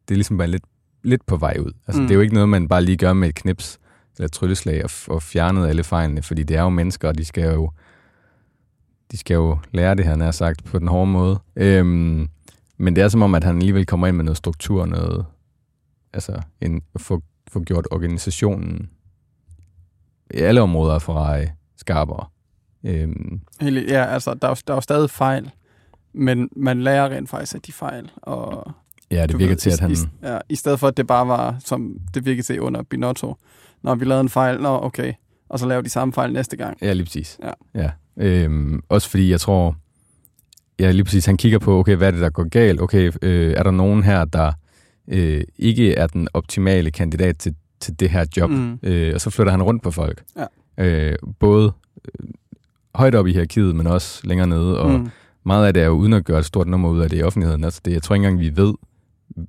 det 0.08 0.14
er 0.14 0.18
ligesom 0.18 0.38
bare 0.38 0.48
lidt, 0.48 0.64
lidt 1.04 1.26
på 1.26 1.38
vej 1.38 1.58
ud. 1.60 1.72
Altså, 1.88 2.02
Mm. 2.02 2.08
Det 2.08 2.14
er 2.14 2.16
jo 2.16 2.22
ikke 2.22 2.34
noget, 2.34 2.50
man 2.50 2.68
bare 2.68 2.84
lige 2.84 2.98
gør 2.98 3.14
med 3.14 3.30
et 3.30 3.36
knips 3.36 3.80
eller 4.18 4.28
trylleslag 4.30 4.84
og, 4.84 4.90
og 5.08 5.24
fjernet 5.24 5.68
alle 5.68 5.84
fejlene, 5.84 6.22
fordi 6.24 6.44
det 6.44 6.58
er 6.58 6.62
jo 6.62 6.70
mennesker, 6.70 7.08
og 7.08 7.18
de 7.18 7.26
skal 7.26 7.54
jo, 7.54 7.72
de 9.12 9.18
skal 9.18 9.36
jo 9.36 9.58
lære 9.72 9.96
det 9.96 10.06
her, 10.06 10.16
nær 10.16 10.32
sagt, 10.32 10.64
på 10.64 10.80
den 10.80 10.88
hårde 10.88 11.12
måde. 11.12 11.40
Øhm, 11.56 12.28
men 12.78 12.96
det 12.96 13.04
er 13.04 13.08
som 13.08 13.22
om, 13.22 13.36
at 13.36 13.44
han 13.44 13.56
alligevel 13.56 13.86
kommer 13.86 14.08
ind 14.08 14.16
med 14.16 14.26
noget 14.26 14.38
struktur, 14.38 14.86
noget, 14.86 15.26
altså 16.14 16.42
en, 16.62 16.82
få, 16.98 17.22
få 17.48 17.60
gjort 17.60 17.88
organisationen 17.92 18.90
i 20.34 20.38
alle 20.38 20.62
områder 20.62 20.94
af 20.94 21.02
Ferrari 21.02 21.46
skarpere. 21.78 22.26
Øhm, 22.84 23.40
Helt, 23.62 23.90
ja, 23.90 24.06
altså, 24.06 24.34
der 24.34 24.50
er, 24.50 24.62
der 24.68 24.74
er 24.74 24.78
jo 24.78 24.82
stadig 24.82 25.10
fejl, 25.10 25.52
men 26.14 26.50
man 26.56 26.82
lærer 26.82 27.10
rent 27.10 27.30
faktisk 27.30 27.56
af 27.56 27.62
de 27.62 27.72
fejl, 27.72 28.12
og 28.18 28.72
ja, 29.12 29.26
det 29.26 29.40
virker 29.40 29.52
ved, 29.52 29.58
til, 29.58 29.70
at 29.70 29.80
han... 29.80 29.92
I, 29.92 29.96
ja, 30.24 30.40
I 30.50 30.56
stedet 30.56 30.80
for, 30.80 30.88
at 30.88 30.98
det 30.98 31.08
bare 31.08 31.28
var, 31.28 31.56
som 31.60 31.98
det 32.14 32.26
virkede 32.26 32.44
til 32.44 32.62
under 32.62 32.84
Binotto. 32.84 33.36
Når 33.82 33.96
vi 33.96 34.06
lavede 34.06 34.22
en 34.22 34.30
fejl, 34.30 34.62
nå 34.62 34.80
okay, 34.84 35.14
og 35.50 35.60
så 35.60 35.66
laver 35.66 35.82
de 35.82 35.90
samme 35.90 36.14
fejl 36.14 36.34
næste 36.34 36.58
gang. 36.58 36.78
Ja, 36.82 36.94
lige 36.94 37.06
præcis. 37.06 37.40
Ja. 37.44 37.52
ja. 37.82 37.92
Øhm, 38.18 38.84
også 38.90 39.10
fordi 39.10 39.32
jeg 39.32 39.40
tror, 39.40 39.76
ja, 40.80 40.92
lige 40.92 41.04
præcis, 41.04 41.26
han 41.26 41.38
kigger 41.38 41.60
på, 41.60 41.80
okay, 41.80 41.96
hvad 41.96 42.08
er 42.08 42.12
det, 42.12 42.22
der 42.22 42.30
går 42.30 42.44
galt? 42.50 42.82
Okay, 42.82 43.12
øh, 43.22 43.54
er 43.58 43.64
der 43.64 43.72
nogen 43.72 44.04
her, 44.04 44.26
der 44.26 44.52
øh, 45.08 45.44
ikke 45.58 45.94
er 45.96 46.08
den 46.08 46.28
optimale 46.34 46.92
kandidat 46.92 47.38
til, 47.38 47.56
til 47.80 48.00
det 48.00 48.10
her 48.10 48.26
job? 48.38 48.50
Mm. 48.50 48.80
Øh, 48.84 49.14
og 49.14 49.22
så 49.22 49.30
flytter 49.30 49.52
han 49.52 49.64
rundt 49.64 49.84
på 49.84 49.92
folk. 49.92 50.24
Ja. 50.38 50.46
Øh, 50.86 51.16
både 51.40 51.72
øh, 52.06 52.30
højt 52.96 53.16
op 53.16 53.28
i 53.28 53.32
hierarkiet, 53.32 53.76
men 53.76 53.88
også 53.88 54.22
længere 54.28 54.48
nede. 54.48 54.80
Og 54.80 54.92
Mm. 55.00 55.10
meget 55.46 55.68
af 55.68 55.74
det 55.74 55.82
er 55.84 55.88
jo 55.88 55.92
uden 55.94 56.14
at 56.14 56.26
gøre 56.26 56.40
et 56.40 56.46
stort 56.46 56.68
nummer 56.68 56.90
ud 56.90 57.00
af 57.00 57.10
det 57.10 57.20
i 57.20 57.24
offentligheden. 57.24 57.64
Altså 57.64 57.82
det, 57.86 57.94
jeg 57.94 58.04
tror 58.04 58.16
ikke 58.16 58.28
engang, 58.28 58.40
vi 58.40 58.56
ved 58.62 58.74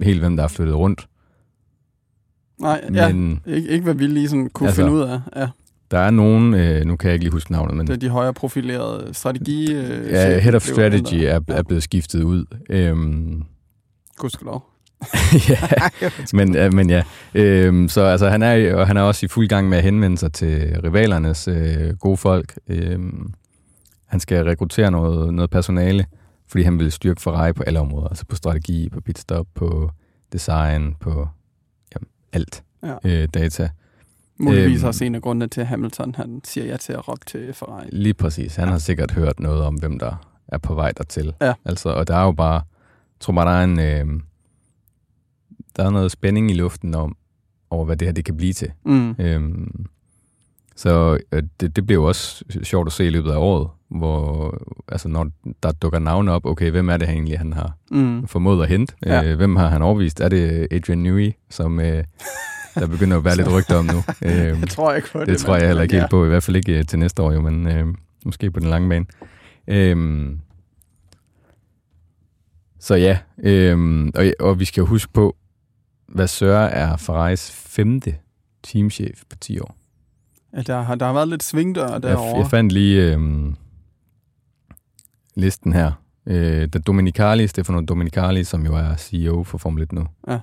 helt, 0.00 0.20
hvem 0.20 0.36
der 0.36 0.44
er 0.44 0.48
flyttet 0.48 0.76
rundt. 0.76 1.06
Nej, 2.60 2.80
ja, 2.94 3.12
Men 3.12 3.40
ikke, 3.46 3.68
ikke 3.68 3.84
hvad 3.84 3.94
vi 3.94 4.06
lige 4.06 4.28
sådan 4.28 4.50
kunne 4.50 4.68
Altså, 4.68 4.82
finde 4.82 4.92
ud 4.96 5.00
af. 5.00 5.20
Ja, 5.36 5.48
der 5.90 5.98
er 5.98 6.10
nogen, 6.10 6.54
øh, 6.54 6.84
nu 6.84 6.96
kan 6.96 7.08
jeg 7.08 7.14
ikke 7.14 7.24
lige 7.24 7.32
huske 7.32 7.52
navnet, 7.52 7.76
men 7.76 7.86
det 7.86 7.92
er 7.92 7.96
de 7.98 8.08
højere 8.08 8.34
profilerede 8.34 9.14
strategi... 9.14 9.74
Øh, 9.74 10.06
ja, 10.10 10.38
Head 10.38 10.54
of 10.54 10.62
Strategy 10.62 11.14
er, 11.14 11.40
er 11.48 11.62
blevet 11.62 11.82
skiftet 11.82 12.22
ud. 12.22 12.44
Øhm, 12.70 13.42
Gudskelov. 14.18 14.64
ja, 15.48 15.60
men, 16.36 16.56
øh, 16.56 16.74
men 16.74 16.90
ja, 16.90 17.02
øhm, 17.34 17.88
så 17.88 18.00
altså, 18.04 18.28
han, 18.28 18.42
er, 18.42 18.74
og 18.74 18.86
han 18.86 18.96
er 18.96 19.02
også 19.02 19.26
i 19.26 19.28
fuld 19.28 19.48
gang 19.48 19.68
med 19.68 19.78
at 19.78 19.84
henvende 19.84 20.18
sig 20.18 20.32
til 20.32 20.80
rivalernes 20.84 21.48
øh, 21.48 21.96
gode 21.96 22.16
folk. 22.16 22.58
Øhm, 22.68 23.32
han 24.06 24.20
skal 24.20 24.44
rekruttere 24.44 24.90
noget, 24.90 25.34
noget 25.34 25.50
personale, 25.50 26.06
fordi 26.48 26.64
han 26.64 26.78
vil 26.78 26.92
styrke 26.92 27.22
Ferrari 27.22 27.52
på 27.52 27.62
alle 27.62 27.80
områder, 27.80 28.08
altså 28.08 28.24
på 28.26 28.36
strategi, 28.36 28.88
på 28.88 29.00
pitstop, 29.00 29.46
på 29.54 29.90
design, 30.32 30.94
på 31.00 31.28
jamen, 31.94 32.08
alt 32.32 32.62
Ja. 32.82 32.94
øh, 33.04 33.28
data. 33.34 33.68
Muligvis 34.38 34.80
Øhm. 34.82 34.86
også 34.88 35.04
en 35.04 35.14
af 35.14 35.22
grundene 35.22 35.46
til, 35.48 35.60
at 35.60 35.66
Hamilton 35.66 36.14
han 36.14 36.40
siger 36.44 36.66
ja 36.66 36.76
til 36.76 36.92
at 36.92 37.08
råbe 37.08 37.20
til 37.26 37.54
Ferrari. 37.54 37.86
Lige 37.92 38.14
præcis. 38.14 38.56
Han 38.56 38.68
har 38.68 38.78
sikkert 38.78 39.10
hørt 39.10 39.40
noget 39.40 39.62
om, 39.62 39.74
hvem 39.74 39.98
der 39.98 40.28
er 40.48 40.58
på 40.58 40.74
vej 40.74 40.92
dertil. 40.92 41.32
Ja. 41.40 41.52
Altså, 41.64 41.88
og 41.88 42.08
der 42.08 42.16
er 42.16 42.24
jo 42.24 42.32
bare, 42.32 42.52
jeg 42.54 43.20
tror 43.20 43.32
bare, 43.32 43.46
der 43.52 43.60
er 43.60 43.64
en, 43.64 43.78
øh, 43.80 44.20
der 45.76 45.84
er 45.86 45.90
noget 45.90 46.10
spænding 46.12 46.50
i 46.50 46.54
luften 46.54 46.94
om, 46.94 47.16
over, 47.70 47.84
hvad 47.84 47.96
det 47.96 48.08
her 48.08 48.12
det 48.12 48.24
kan 48.24 48.36
blive 48.36 48.52
til. 48.52 48.70
Mm. 48.84 49.14
Øhm, 49.18 49.86
så 50.76 51.18
øh, 51.32 51.42
det, 51.60 51.76
det 51.76 51.86
bliver 51.86 52.00
jo 52.02 52.08
også 52.08 52.44
sjovt 52.62 52.86
at 52.86 52.92
se 52.92 53.06
i 53.06 53.10
løbet 53.10 53.30
af 53.30 53.36
året, 53.36 53.68
hvor 53.88 54.54
altså, 54.88 55.08
når 55.08 55.30
der 55.62 55.72
dukker 55.72 55.98
navne 55.98 56.32
op, 56.32 56.46
okay, 56.46 56.70
hvem 56.70 56.88
er 56.88 56.96
det 56.96 57.08
egentlig, 57.08 57.38
han 57.38 57.52
har 57.52 57.72
Mm. 57.90 58.26
formået 58.26 58.62
at 58.62 58.68
hente? 58.68 58.94
Ja. 59.06 59.24
Øh, 59.24 59.36
hvem 59.36 59.56
har 59.56 59.68
han 59.68 59.82
overvist? 59.82 60.20
Er 60.20 60.28
det 60.28 60.68
Adrian 60.70 60.98
Newey, 60.98 61.32
som 61.50 61.80
øh, 61.80 62.04
der 62.78 62.86
begynder 62.86 63.16
at 63.16 63.24
være 63.24 63.36
lidt 63.36 63.52
rygter 63.52 63.76
om 63.76 63.84
nu? 63.84 64.02
Øhm, 64.30 64.60
Det 64.60 64.70
tror 64.70 64.90
jeg 64.90 64.96
ikke 64.98 65.08
på. 65.12 65.24
det 65.24 65.38
tror 65.38 65.56
jeg 65.56 65.66
heller 65.66 65.82
ikke 65.82 65.94
helt 65.98 66.10
på, 66.10 66.24
i 66.24 66.28
hvert 66.28 66.42
fald 66.42 66.56
ikke 66.56 66.78
øh, 66.78 66.84
til 66.84 66.98
næste 66.98 67.22
år 67.22 67.32
jo, 67.32 67.40
men 67.40 67.66
øh, 67.68 67.86
måske 68.24 68.50
på 68.50 68.60
den 68.60 68.68
lange 68.70 68.88
bane. 68.88 69.06
Øhm, 69.68 70.40
så 72.80 72.94
ja, 72.94 73.18
øhm, 73.38 74.12
og, 74.14 74.24
og 74.40 74.60
vi 74.60 74.64
skal 74.64 74.80
jo 74.80 74.86
huske 74.86 75.12
på, 75.12 75.36
hvad 76.08 76.26
Søren 76.28 76.72
er 76.72 76.96
Ferraris 76.96 77.50
femte 77.50 78.16
teamchef 78.62 79.22
på 79.30 79.36
10 79.36 79.58
år. 79.60 79.76
Ja, 80.56 80.62
der, 80.62 80.82
har, 80.82 80.94
der 80.94 81.06
har 81.06 81.12
været 81.12 81.28
lidt 81.28 81.42
svingdør 81.42 81.92
Jeg, 81.92 82.02
derovre. 82.02 82.38
jeg 82.38 82.50
fandt 82.50 82.72
lige 82.72 83.12
øhm, 83.12 83.54
listen 85.36 85.72
her. 85.72 85.92
Øh, 86.26 86.68
da 86.68 86.78
Dominicali, 86.78 87.46
Stefano 87.46 87.80
Dominicali, 87.80 88.44
som 88.44 88.64
jo 88.66 88.74
er 88.74 88.96
CEO 88.96 89.44
for 89.44 89.58
Formel 89.58 89.82
1 89.82 89.92
nu, 89.92 90.06
Ja. 90.28 90.38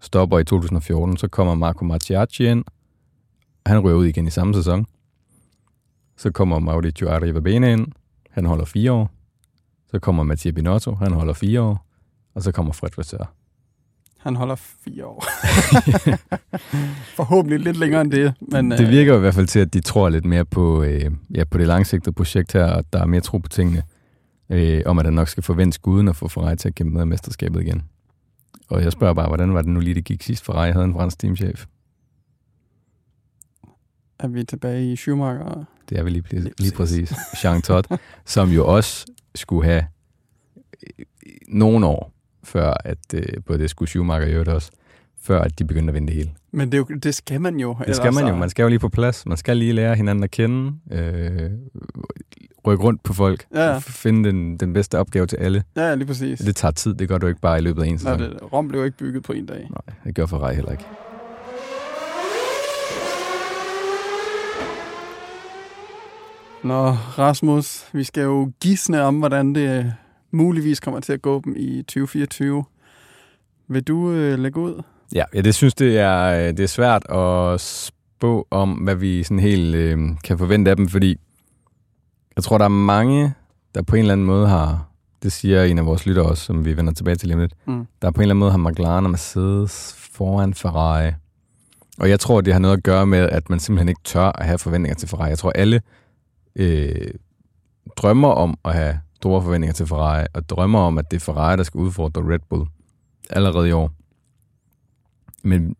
Stopper 0.00 0.38
i 0.38 0.44
2014, 0.44 1.16
så 1.16 1.28
kommer 1.28 1.54
Marco 1.54 1.84
Mattiacci 1.84 2.46
ind. 2.46 2.64
Han 3.66 3.80
ryger 3.80 3.96
ud 3.96 4.06
igen 4.06 4.26
i 4.26 4.30
samme 4.30 4.54
sæson. 4.54 4.86
Så 6.16 6.30
kommer 6.30 6.58
Mauricio 6.58 7.08
Arrivabene 7.08 7.72
ind. 7.72 7.86
Han 8.30 8.44
holder 8.44 8.64
fire 8.64 8.92
år. 8.92 9.10
Så 9.90 9.98
kommer 9.98 10.22
Mattia 10.22 10.50
Binotto. 10.50 10.94
Han 10.94 11.12
holder 11.12 11.32
fire 11.32 11.60
år. 11.60 11.86
Og 12.34 12.42
så 12.42 12.52
kommer 12.52 12.72
Fred 12.72 12.90
Vasseur. 12.96 13.32
Han 14.18 14.36
holder 14.36 14.54
fire 14.54 15.06
år. 15.06 15.24
Forhåbentlig 17.16 17.60
lidt 17.60 17.76
længere 17.76 18.00
end 18.00 18.10
det. 18.10 18.34
Men, 18.40 18.70
Det 18.70 18.80
øh, 18.80 18.90
virker 18.90 19.12
jo 19.12 19.18
i 19.18 19.20
hvert 19.20 19.34
fald 19.34 19.46
til, 19.46 19.58
at 19.58 19.74
de 19.74 19.80
tror 19.80 20.08
lidt 20.08 20.24
mere 20.24 20.44
på, 20.44 20.82
øh, 20.82 21.10
ja, 21.34 21.44
på 21.44 21.58
det 21.58 21.66
langsigtede 21.66 22.14
projekt 22.14 22.52
her, 22.52 22.64
og 22.64 22.84
der 22.92 23.02
er 23.02 23.06
mere 23.06 23.20
tro 23.20 23.38
på 23.38 23.48
tingene, 23.48 23.82
øh, 24.50 24.82
om 24.86 24.98
at 24.98 25.04
han 25.04 25.14
nok 25.14 25.28
skal 25.28 25.42
forvente 25.42 25.78
uden 25.84 26.08
at 26.08 26.16
få 26.16 26.28
Ferrari 26.28 26.56
til 26.56 26.68
at 26.68 26.74
kæmpe 26.74 26.98
med 26.98 27.04
mesterskabet 27.04 27.62
igen. 27.62 27.82
Og 28.68 28.82
jeg 28.82 28.92
spørger 28.92 29.14
bare, 29.14 29.26
hvordan 29.26 29.54
var 29.54 29.62
det 29.62 29.70
nu 29.70 29.80
lige, 29.80 29.94
det 29.94 30.04
gik 30.04 30.22
sidst? 30.22 30.44
Ferrari 30.44 30.72
havde 30.72 30.84
en 30.84 30.92
fransk 30.92 31.18
teamchef. 31.18 31.66
er 34.18 34.28
vi 34.28 34.44
tilbage 34.44 34.92
i 34.92 34.96
Schumacher. 34.96 35.64
Det 35.88 35.98
er 35.98 36.02
vi 36.02 36.10
lige, 36.10 36.24
lige, 36.30 36.42
Lige 36.42 36.54
lige 36.58 36.72
præcis. 36.76 37.12
Jean 37.44 37.62
Todt, 37.62 37.86
som 38.24 38.50
jo 38.50 38.66
også 38.66 39.06
skulle 39.34 39.64
have 39.64 39.86
øh, 40.98 41.04
nogle 41.48 41.86
år, 41.86 42.12
før 42.44 42.74
at, 42.84 43.14
øh, 43.14 43.22
både 43.46 43.58
det 43.58 43.70
skulle 43.70 43.88
Schumacher 43.88 44.38
det 44.44 44.48
også, 44.48 44.70
før 45.20 45.40
at 45.40 45.58
de 45.58 45.64
begyndte 45.64 45.90
at 45.90 45.94
vinde 45.94 46.06
det 46.06 46.16
hele. 46.16 46.30
Men 46.52 46.72
det, 46.72 46.78
er 46.78 46.84
jo, 46.90 46.96
det 46.96 47.14
skal 47.14 47.40
man 47.40 47.60
jo. 47.60 47.76
Det 47.86 47.96
skal 47.96 48.14
man 48.14 48.26
jo. 48.26 48.36
Man 48.36 48.50
skal 48.50 48.62
jo 48.62 48.68
lige 48.68 48.78
på 48.78 48.88
plads. 48.88 49.26
Man 49.26 49.36
skal 49.36 49.56
lige 49.56 49.72
lære 49.72 49.94
hinanden 49.94 50.24
at 50.24 50.30
kende. 50.30 50.72
Øh, 50.90 51.50
rykke 52.66 52.84
rundt 52.84 53.02
på 53.02 53.12
folk. 53.12 53.46
Ja, 53.54 53.72
ja. 53.72 53.78
Finde 53.78 54.28
den, 54.28 54.56
den 54.56 54.72
bedste 54.72 54.98
opgave 54.98 55.26
til 55.26 55.36
alle. 55.36 55.62
Ja, 55.76 55.94
lige 55.94 56.06
præcis. 56.06 56.38
Det 56.38 56.56
tager 56.56 56.72
tid. 56.72 56.94
Det 56.94 57.08
gør 57.08 57.18
du 57.18 57.26
ikke 57.26 57.40
bare 57.40 57.58
i 57.58 57.60
løbet 57.60 57.82
af 57.82 57.86
en 57.86 57.92
Nej, 57.92 57.98
sæson. 57.98 58.20
det, 58.20 58.52
Rom 58.52 58.68
blev 58.68 58.84
ikke 58.84 58.96
bygget 58.98 59.22
på 59.22 59.32
en 59.32 59.46
dag. 59.46 59.60
Nej, 59.70 59.94
det 60.04 60.14
gør 60.14 60.26
Ferrari 60.26 60.54
heller 60.54 60.70
ikke. 60.72 60.84
Nå, 66.64 66.90
Rasmus, 67.18 67.84
vi 67.92 68.04
skal 68.04 68.22
jo 68.22 68.50
gisne 68.60 69.02
om, 69.02 69.18
hvordan 69.18 69.54
det 69.54 69.78
øh, 69.78 69.84
muligvis 70.30 70.80
kommer 70.80 71.00
til 71.00 71.12
at 71.12 71.22
gå 71.22 71.40
dem 71.44 71.54
i 71.56 71.82
2024. 71.82 72.64
Vil 73.68 73.82
du 73.82 74.10
øh, 74.12 74.38
lægge 74.38 74.60
ud? 74.60 74.82
Ja, 75.14 75.24
ja 75.34 75.40
det 75.40 75.54
synes 75.54 75.74
det 75.74 75.98
er, 75.98 76.22
øh, 76.22 76.48
det 76.56 76.60
er 76.60 76.66
svært 76.66 77.10
at 77.10 77.60
spå 77.60 78.46
om, 78.50 78.72
hvad 78.72 78.94
vi 78.94 79.22
sådan 79.22 79.38
helt 79.38 79.74
øh, 79.74 79.98
kan 80.24 80.38
forvente 80.38 80.70
af 80.70 80.76
dem, 80.76 80.88
fordi 80.88 81.16
jeg 82.36 82.44
tror, 82.44 82.58
der 82.58 82.64
er 82.64 82.68
mange, 82.68 83.34
der 83.74 83.82
på 83.82 83.96
en 83.96 84.00
eller 84.00 84.12
anden 84.12 84.26
måde 84.26 84.48
har, 84.48 84.88
det 85.22 85.32
siger 85.32 85.64
en 85.64 85.78
af 85.78 85.86
vores 85.86 86.06
lyttere 86.06 86.26
også, 86.26 86.44
som 86.44 86.64
vi 86.64 86.76
vender 86.76 86.92
tilbage 86.92 87.16
til 87.16 87.28
lige 87.28 87.40
lidt, 87.40 87.54
Mm. 87.66 87.86
der 88.02 88.10
på 88.10 88.18
en 88.20 88.22
eller 88.22 88.32
anden 88.34 88.38
måde 88.40 88.50
har 88.50 88.58
McLaren 88.58 89.04
og 89.04 89.10
Mercedes 89.10 89.94
foran 90.12 90.54
Ferrari. 90.54 91.12
Og 91.98 92.08
jeg 92.10 92.20
tror, 92.20 92.40
det 92.40 92.52
har 92.52 92.60
noget 92.60 92.76
at 92.76 92.82
gøre 92.82 93.06
med, 93.06 93.18
at 93.18 93.50
man 93.50 93.60
simpelthen 93.60 93.88
ikke 93.88 94.00
tør 94.04 94.32
at 94.32 94.46
have 94.46 94.58
forventninger 94.58 94.94
til 94.96 95.08
Ferrari. 95.08 95.28
Jeg 95.28 95.38
tror, 95.38 95.50
alle 95.54 95.80
øh, 96.56 97.10
drømmer 97.96 98.28
om 98.28 98.58
at 98.64 98.74
have 98.74 99.00
store 99.14 99.42
forventninger 99.42 99.74
til 99.74 99.86
Ferrari, 99.86 100.26
og 100.34 100.48
drømmer 100.48 100.78
om, 100.80 100.98
at 100.98 101.10
det 101.10 101.16
er 101.16 101.20
Ferrari, 101.20 101.56
der 101.56 101.62
skal 101.62 101.78
udfordre 101.78 102.22
Red 102.32 102.38
Bull 102.50 102.66
allerede 103.30 103.68
i 103.68 103.72
år. 103.72 103.90
Men 105.42 105.76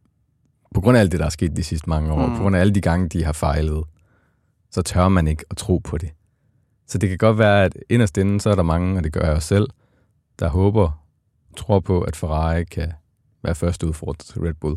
på 0.74 0.80
grund 0.80 0.96
af 0.96 1.00
alt 1.00 1.12
det, 1.12 1.20
der 1.20 1.26
er 1.26 1.30
sket 1.30 1.56
de 1.56 1.62
sidste 1.62 1.90
mange 1.90 2.12
år, 2.12 2.26
mm. 2.26 2.36
på 2.36 2.42
grund 2.42 2.56
af 2.56 2.60
alle 2.60 2.74
de 2.74 2.80
gange, 2.80 3.08
de 3.08 3.24
har 3.24 3.32
fejlet, 3.32 3.84
så 4.70 4.82
tør 4.82 5.08
man 5.08 5.26
ikke 5.28 5.44
at 5.50 5.56
tro 5.56 5.78
på 5.78 5.98
det. 5.98 6.10
Så 6.86 6.98
det 6.98 7.08
kan 7.08 7.18
godt 7.18 7.38
være, 7.38 7.64
at 7.64 7.76
inderst 7.88 8.18
inden, 8.18 8.40
så 8.40 8.50
er 8.50 8.54
der 8.54 8.62
mange, 8.62 8.96
og 8.98 9.04
det 9.04 9.12
gør 9.12 9.20
jeg 9.20 9.34
også 9.34 9.48
selv, 9.48 9.68
der 10.38 10.48
håber, 10.48 11.04
tror 11.56 11.80
på, 11.80 12.00
at 12.00 12.16
Ferrari 12.16 12.64
kan 12.64 12.92
være 13.42 13.54
første 13.54 13.86
udfordrer 13.86 14.24
til 14.24 14.42
Red 14.42 14.54
Bull. 14.54 14.76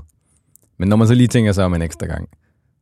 Men 0.78 0.90
når 0.90 0.96
man 0.96 1.08
så 1.08 1.14
lige 1.14 1.28
tænker 1.28 1.52
sig 1.52 1.66
om 1.66 1.74
en 1.74 1.82
ekstra 1.82 2.06
gang, 2.06 2.30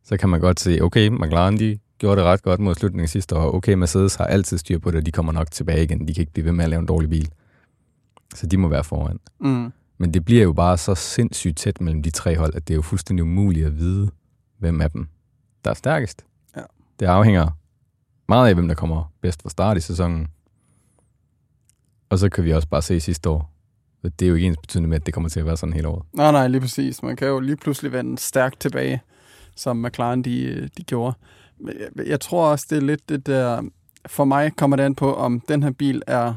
så 0.04 0.18
kan 0.18 0.30
man 0.30 0.40
godt 0.40 0.60
se, 0.60 0.80
okay, 0.82 1.08
McLaren 1.08 1.60
de 1.60 1.80
gjorde 1.98 2.22
det 2.22 2.26
ret 2.26 2.44
godt 2.44 2.60
mod 2.60 2.76
slutningen 2.76 3.08
sidste 3.08 3.36
år. 3.36 3.56
Okay, 3.56 3.74
Mercedes 3.74 4.16
har 4.16 4.26
altid 4.26 4.58
styr 4.58 4.80
på 4.80 4.92
det, 4.92 4.98
og 4.98 5.06
de 5.06 5.12
kommer 5.12 5.32
nok 5.32 5.52
tilbage 5.52 5.84
igen. 5.84 6.08
De 6.08 6.14
kan 6.14 6.22
ikke 6.22 6.32
blive 6.32 6.46
ved 6.46 6.52
med 6.52 6.64
at 6.64 6.70
lave 6.70 6.80
en 6.80 6.86
dårlig 6.86 7.10
bil. 7.10 7.30
Så 8.36 8.48
de 8.48 8.58
må 8.58 8.68
være 8.68 8.84
foran. 8.84 9.20
Mm. 9.40 9.72
Men 9.98 10.14
det 10.14 10.26
bliver 10.26 10.44
jo 10.44 10.54
bare 10.54 10.78
så 10.78 10.96
sindssygt 10.96 11.58
tæt 11.58 11.82
mellem 11.82 12.04
de 12.04 12.10
tre 12.10 12.38
hold, 12.38 12.56
at 12.56 12.68
det 12.68 12.74
er 12.74 12.76
jo 12.76 12.82
fuldstændig 12.82 13.24
umuligt 13.24 13.66
at 13.66 13.78
vide, 13.78 14.10
hvem 14.58 14.82
af 14.82 14.92
dem, 14.92 15.08
der 15.66 15.72
er 15.72 15.76
stærkest. 15.76 16.26
Ja. 16.56 16.62
Det 17.00 17.06
afhænger 17.06 17.50
meget 18.28 18.48
af, 18.50 18.54
hvem 18.54 18.68
der 18.68 18.76
kommer 18.76 19.14
bedst 19.22 19.42
fra 19.42 19.50
start 19.50 19.78
i 19.78 19.82
sæsonen. 19.82 20.28
Og 22.10 22.20
så 22.20 22.30
kan 22.30 22.44
vi 22.44 22.54
også 22.54 22.68
bare 22.68 22.82
se 22.82 23.00
sidste 23.00 23.30
år, 23.30 23.54
det 24.04 24.22
er 24.22 24.30
jo 24.30 24.36
ikke 24.36 24.48
ens 24.48 24.58
betydende 24.58 24.90
med, 24.90 24.96
at 24.96 25.06
det 25.06 25.14
kommer 25.14 25.30
til 25.30 25.40
at 25.40 25.46
være 25.46 25.58
sådan 25.58 25.74
hele 25.74 25.88
året. 25.88 26.06
Nej, 26.14 26.32
nej, 26.32 26.48
lige 26.48 26.62
præcis. 26.62 27.04
Man 27.04 27.16
kan 27.16 27.28
jo 27.28 27.40
lige 27.40 27.56
pludselig 27.56 27.92
vende 27.92 28.18
stærkt 28.18 28.60
tilbage, 28.60 29.02
som 29.56 29.78
McLaren 29.78 30.22
de, 30.22 30.70
de 30.78 30.84
gjorde. 30.84 31.18
Jeg 32.06 32.20
tror 32.20 32.52
også, 32.52 32.68
det 32.70 32.78
er 32.78 32.82
lidt 32.82 33.10
det 33.10 33.28
der... 33.28 33.64
For 34.06 34.26
mig 34.26 34.56
kommer 34.56 34.78
det 34.78 34.84
an 34.84 34.96
på, 34.96 35.16
om 35.16 35.40
den 35.40 35.64
her 35.64 35.72
bil 35.72 36.02
er, 36.08 36.34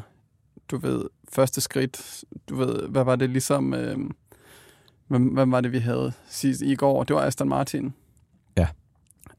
du 0.70 0.78
ved, 0.78 1.04
første 1.32 1.60
skridt. 1.60 2.24
Du 2.48 2.56
ved, 2.56 2.88
hvad 2.88 3.04
var 3.04 3.16
det 3.16 3.30
ligesom... 3.30 3.74
Øh, 3.74 3.98
hvem, 5.08 5.24
hvem 5.24 5.52
var 5.52 5.60
det, 5.60 5.72
vi 5.72 5.78
havde 5.78 6.12
sidst 6.28 6.62
i 6.62 6.74
går? 6.74 7.04
Det 7.04 7.16
var 7.16 7.22
Aston 7.22 7.48
Martin. 7.48 7.94
Ja. 8.56 8.68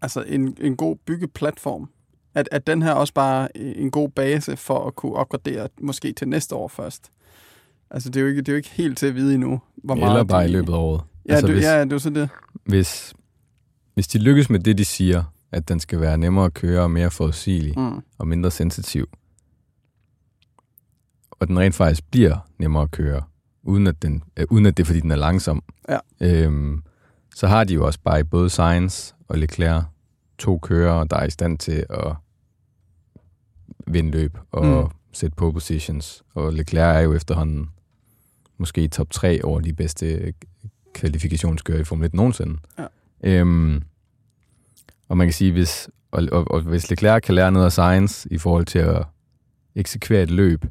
Altså 0.02 0.24
en, 0.24 0.58
en 0.62 0.78
god 0.78 0.96
byggeplatform. 0.96 1.90
At, 2.36 2.50
at 2.52 2.68
den 2.68 2.82
her 2.82 2.92
også 2.94 3.14
bare 3.14 3.58
en 3.58 3.92
god 3.92 4.10
base 4.10 4.58
for 4.58 4.88
at 4.88 4.96
kunne 4.96 5.14
opgradere 5.16 5.68
måske 5.82 6.14
til 6.14 6.28
næste 6.28 6.56
år 6.56 6.68
først. 6.68 7.12
Altså, 7.92 8.10
det 8.10 8.16
er 8.18 8.22
jo 8.22 8.28
ikke, 8.28 8.40
det 8.42 8.48
er 8.50 8.54
jo 8.54 8.58
ikke 8.58 8.70
helt 8.70 8.98
til 8.98 9.08
at 9.08 9.16
vide 9.16 9.34
endnu, 9.34 9.62
hvor 9.84 9.96
meget 9.96 10.12
Eller 10.12 10.24
bare 10.24 10.44
de, 10.44 10.50
i 10.50 10.52
løbet 10.52 10.74
af 10.74 10.78
året. 10.78 11.02
Ja, 11.28 11.34
altså, 11.34 11.48
du, 11.48 11.54
hvis, 11.54 11.64
ja, 11.64 11.84
det 11.84 11.94
er 11.94 11.98
så 11.98 12.10
det. 12.10 12.30
hvis, 12.66 13.14
hvis 13.94 14.08
de 14.08 14.20
lykkes 14.20 14.50
med 14.50 14.60
det, 14.60 14.78
de 14.78 14.86
siger, 14.86 15.24
at 15.52 15.70
den 15.70 15.80
skal 15.80 16.02
være 16.02 16.18
nemmere 16.18 16.46
at 16.46 16.54
køre 16.54 16.82
og 16.82 16.92
mere 16.92 17.12
forudsigelig 17.12 17.80
Mm. 17.80 18.02
og 18.18 18.28
mindre 18.28 18.52
sensitiv, 18.52 19.08
og 21.32 21.48
den 21.48 21.60
rent 21.60 21.76
faktisk 21.76 22.04
bliver 22.12 22.38
nemmere 22.60 22.84
at 22.84 22.92
køre, 22.92 23.22
uden 23.64 23.88
at, 23.88 24.02
den, 24.02 24.24
øh, 24.38 24.46
uden 24.50 24.66
at 24.66 24.78
det 24.78 24.84
er, 24.84 24.86
fordi 24.86 25.00
den 25.00 25.12
er 25.12 25.16
langsom, 25.16 25.64
Ja. 25.90 25.98
øhm, 26.22 26.84
så 27.36 27.48
har 27.48 27.64
de 27.64 27.74
jo 27.74 27.86
også 27.86 28.00
bare 28.04 28.20
i 28.20 28.24
både 28.24 28.50
Sainz 28.50 29.12
og 29.28 29.38
Leclerc 29.38 29.84
to 30.42 30.60
kører, 30.60 31.04
der 31.04 31.16
er 31.18 31.26
i 31.26 31.30
stand 31.30 31.58
til 31.58 31.86
at 31.90 32.14
vinde 33.88 34.12
løb 34.12 34.38
og 34.52 34.84
Mm. 34.84 34.90
sætte 35.14 35.36
pole 35.36 35.54
positions. 35.54 36.24
Og 36.34 36.54
Leclerc 36.54 36.96
er 36.96 37.00
jo 37.00 37.14
efterhånden 37.14 37.70
måske 38.58 38.88
top 38.88 39.10
3 39.12 39.44
over 39.44 39.60
de 39.62 39.74
bedste 39.74 40.34
kvalifikationskører 40.94 41.80
i 41.80 41.84
Formel 41.84 42.06
1 42.06 42.14
nogensinde. 42.14 42.58
Ja. 42.80 42.86
Øhm, 43.24 43.84
og 45.10 45.18
man 45.18 45.28
kan 45.28 45.34
sige, 45.34 45.52
hvis, 45.52 45.90
og, 46.12 46.28
og, 46.32 46.52
og 46.52 46.62
hvis 46.62 46.90
Leclerc 46.90 47.22
kan 47.24 47.36
lære 47.36 47.52
noget 47.52 47.66
af 47.66 47.72
science 47.72 48.30
i 48.34 48.38
forhold 48.38 48.66
til 48.66 48.80
at 48.80 49.06
eksekvere 49.76 50.24
et 50.24 50.32
løb, 50.32 50.66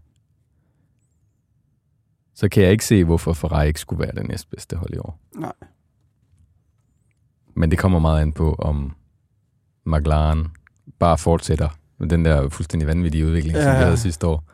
så 2.34 2.48
kan 2.48 2.62
jeg 2.62 2.72
ikke 2.72 2.84
se, 2.84 3.04
hvorfor 3.04 3.32
Ferrari 3.32 3.66
ikke 3.68 3.80
skulle 3.80 4.00
være 4.00 4.14
det 4.14 4.28
næstbedste 4.28 4.76
hold 4.76 4.94
i 4.94 4.98
år. 4.98 5.18
Nej. 5.36 5.52
Men 7.54 7.70
det 7.70 7.78
kommer 7.78 7.98
meget 7.98 8.22
an 8.22 8.32
på, 8.32 8.54
om 8.58 8.96
McLaren 9.86 10.46
bare 10.98 11.18
fortsætter 11.18 11.68
med 11.98 12.08
den 12.08 12.24
der 12.24 12.48
fuldstændig 12.48 12.88
vanvittige 12.88 13.26
udvikling, 13.26 13.56
ja. 13.56 13.62
som 13.62 13.72
vi 13.72 13.76
havde 13.76 13.96
sidste 13.96 14.26
år, 14.26 14.44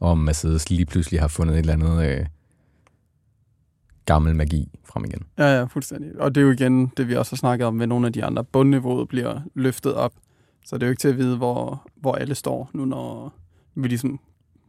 og 0.00 0.10
om 0.10 0.18
Mercedes 0.18 0.70
lige 0.70 0.86
pludselig 0.86 1.20
har 1.20 1.28
fundet 1.28 1.54
et 1.54 1.58
eller 1.58 1.72
andet 1.72 2.08
øh, 2.08 2.26
gammel 4.06 4.36
magi 4.36 4.68
frem 4.84 5.04
igen. 5.04 5.22
Ja, 5.38 5.58
ja, 5.58 5.64
fuldstændig. 5.64 6.20
Og 6.20 6.34
det 6.34 6.40
er 6.40 6.44
jo 6.44 6.50
igen 6.50 6.92
det, 6.96 7.08
vi 7.08 7.16
også 7.16 7.32
har 7.32 7.36
snakket 7.36 7.66
om 7.66 7.74
med 7.74 7.86
nogle 7.86 8.06
af 8.06 8.12
de 8.12 8.24
andre. 8.24 8.44
Bundniveauet 8.44 9.08
bliver 9.08 9.40
løftet 9.54 9.94
op. 9.94 10.12
Så 10.64 10.76
det 10.76 10.82
er 10.82 10.86
jo 10.86 10.90
ikke 10.90 11.00
til 11.00 11.08
at 11.08 11.16
vide, 11.16 11.36
hvor, 11.36 11.86
hvor 11.96 12.14
alle 12.14 12.34
står 12.34 12.70
nu, 12.72 12.84
når 12.84 13.34
vi 13.74 13.88
ligesom... 13.88 14.20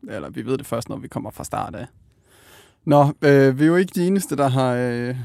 Eller 0.09 0.29
vi 0.29 0.45
ved 0.45 0.57
det 0.57 0.65
først, 0.65 0.89
når 0.89 0.97
vi 0.97 1.07
kommer 1.07 1.31
fra 1.31 1.43
start 1.43 1.75
af. 1.75 1.85
Nå, 2.85 3.13
øh, 3.21 3.59
vi 3.59 3.63
er 3.63 3.67
jo 3.67 3.75
ikke 3.75 3.91
de 3.95 4.07
eneste, 4.07 4.35
der 4.35 4.47
har 4.47 4.73
øh, 4.73 5.15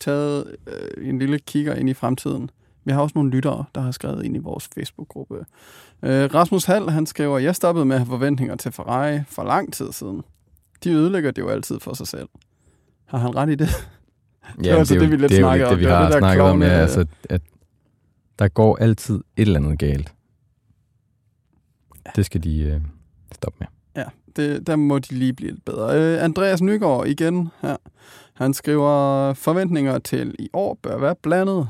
taget 0.00 0.56
øh, 0.66 1.08
en 1.08 1.18
lille 1.18 1.38
kigger 1.38 1.74
ind 1.74 1.88
i 1.88 1.94
fremtiden. 1.94 2.50
Vi 2.84 2.92
har 2.92 3.00
også 3.00 3.12
nogle 3.14 3.30
lyttere, 3.30 3.64
der 3.74 3.80
har 3.80 3.90
skrevet 3.90 4.24
ind 4.24 4.36
i 4.36 4.38
vores 4.38 4.68
Facebook-gruppe. 4.74 5.34
Øh, 6.02 6.34
Rasmus 6.34 6.64
Hall, 6.64 6.90
han 6.90 7.06
skriver, 7.06 7.38
jeg 7.38 7.56
stoppede 7.56 7.84
med 7.84 7.96
at 7.96 8.00
have 8.00 8.06
forventninger 8.06 8.56
til 8.56 8.72
Ferrari 8.72 9.20
for 9.28 9.44
lang 9.44 9.72
tid 9.72 9.92
siden. 9.92 10.22
De 10.84 10.90
ødelægger 10.90 11.30
det 11.30 11.42
jo 11.42 11.48
altid 11.48 11.80
for 11.80 11.94
sig 11.94 12.06
selv. 12.06 12.28
Har 13.06 13.18
han 13.18 13.36
ret 13.36 13.50
i 13.50 13.54
det? 13.54 13.68
Ja, 14.64 14.72
var 14.72 14.78
altså 14.78 14.94
jo- 14.94 15.00
det, 15.00 15.10
vi 15.10 15.16
lidt 15.16 15.30
det 15.30 15.38
er 15.38 15.58
jo 15.62 15.70
det, 15.70 15.78
vi 15.78 15.84
Det 15.84 15.90
var 15.90 15.96
har 15.96 16.04
det 16.04 16.12
der 16.12 16.18
snakket 16.18 16.44
om, 16.44 16.62
ja, 16.62 16.68
altså, 16.68 17.06
at 17.30 17.42
der 18.38 18.48
går 18.48 18.76
altid 18.76 19.14
et 19.14 19.22
eller 19.36 19.60
andet 19.60 19.78
galt. 19.78 20.12
Det 22.16 22.26
skal 22.26 22.42
de 22.44 22.60
øh, 22.60 22.80
stoppe 23.32 23.56
med. 23.60 23.66
Ja, 23.96 24.08
det, 24.36 24.66
der 24.66 24.76
må 24.76 24.98
de 24.98 25.14
lige 25.14 25.32
blive 25.32 25.50
lidt 25.50 25.64
bedre. 25.64 26.00
Øh, 26.16 26.24
Andreas 26.24 26.62
Nygaard 26.62 27.06
igen 27.06 27.48
her. 27.62 27.76
Han 28.34 28.54
skriver, 28.54 29.32
forventninger 29.34 29.98
til 29.98 30.34
i 30.38 30.48
år 30.52 30.78
bør 30.82 30.98
være 30.98 31.14
blandet. 31.22 31.68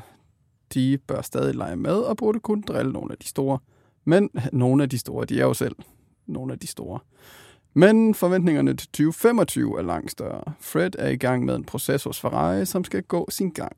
De 0.75 0.99
bør 0.99 1.23
stadig 1.23 1.55
lege 1.55 1.77
med 1.77 1.95
og 1.95 2.17
burde 2.17 2.41
kun 2.41 2.61
drille 2.69 2.93
nogle 2.93 3.13
af 3.13 3.19
de 3.19 3.27
store. 3.27 3.59
Men 4.05 4.31
nogle 4.53 4.83
af 4.83 4.89
de 4.89 4.99
store, 4.99 5.25
de 5.25 5.41
er 5.41 5.45
jo 5.45 5.55
selv 5.55 5.77
nogle 6.27 6.53
af 6.53 6.59
de 6.59 6.67
store. 6.67 6.99
Men 7.75 8.15
forventningerne 8.15 8.77
til 8.77 8.89
2025 8.89 9.79
er 9.79 9.83
langt 9.83 10.11
større. 10.11 10.53
Fred 10.61 10.91
er 10.99 11.09
i 11.09 11.17
gang 11.17 11.45
med 11.45 11.57
en 11.57 11.65
proces 11.65 12.05
hos 12.05 12.21
Ferrari, 12.21 12.67
som 12.67 12.85
skal 12.85 13.03
gå 13.03 13.27
sin 13.31 13.51
gang. 13.51 13.77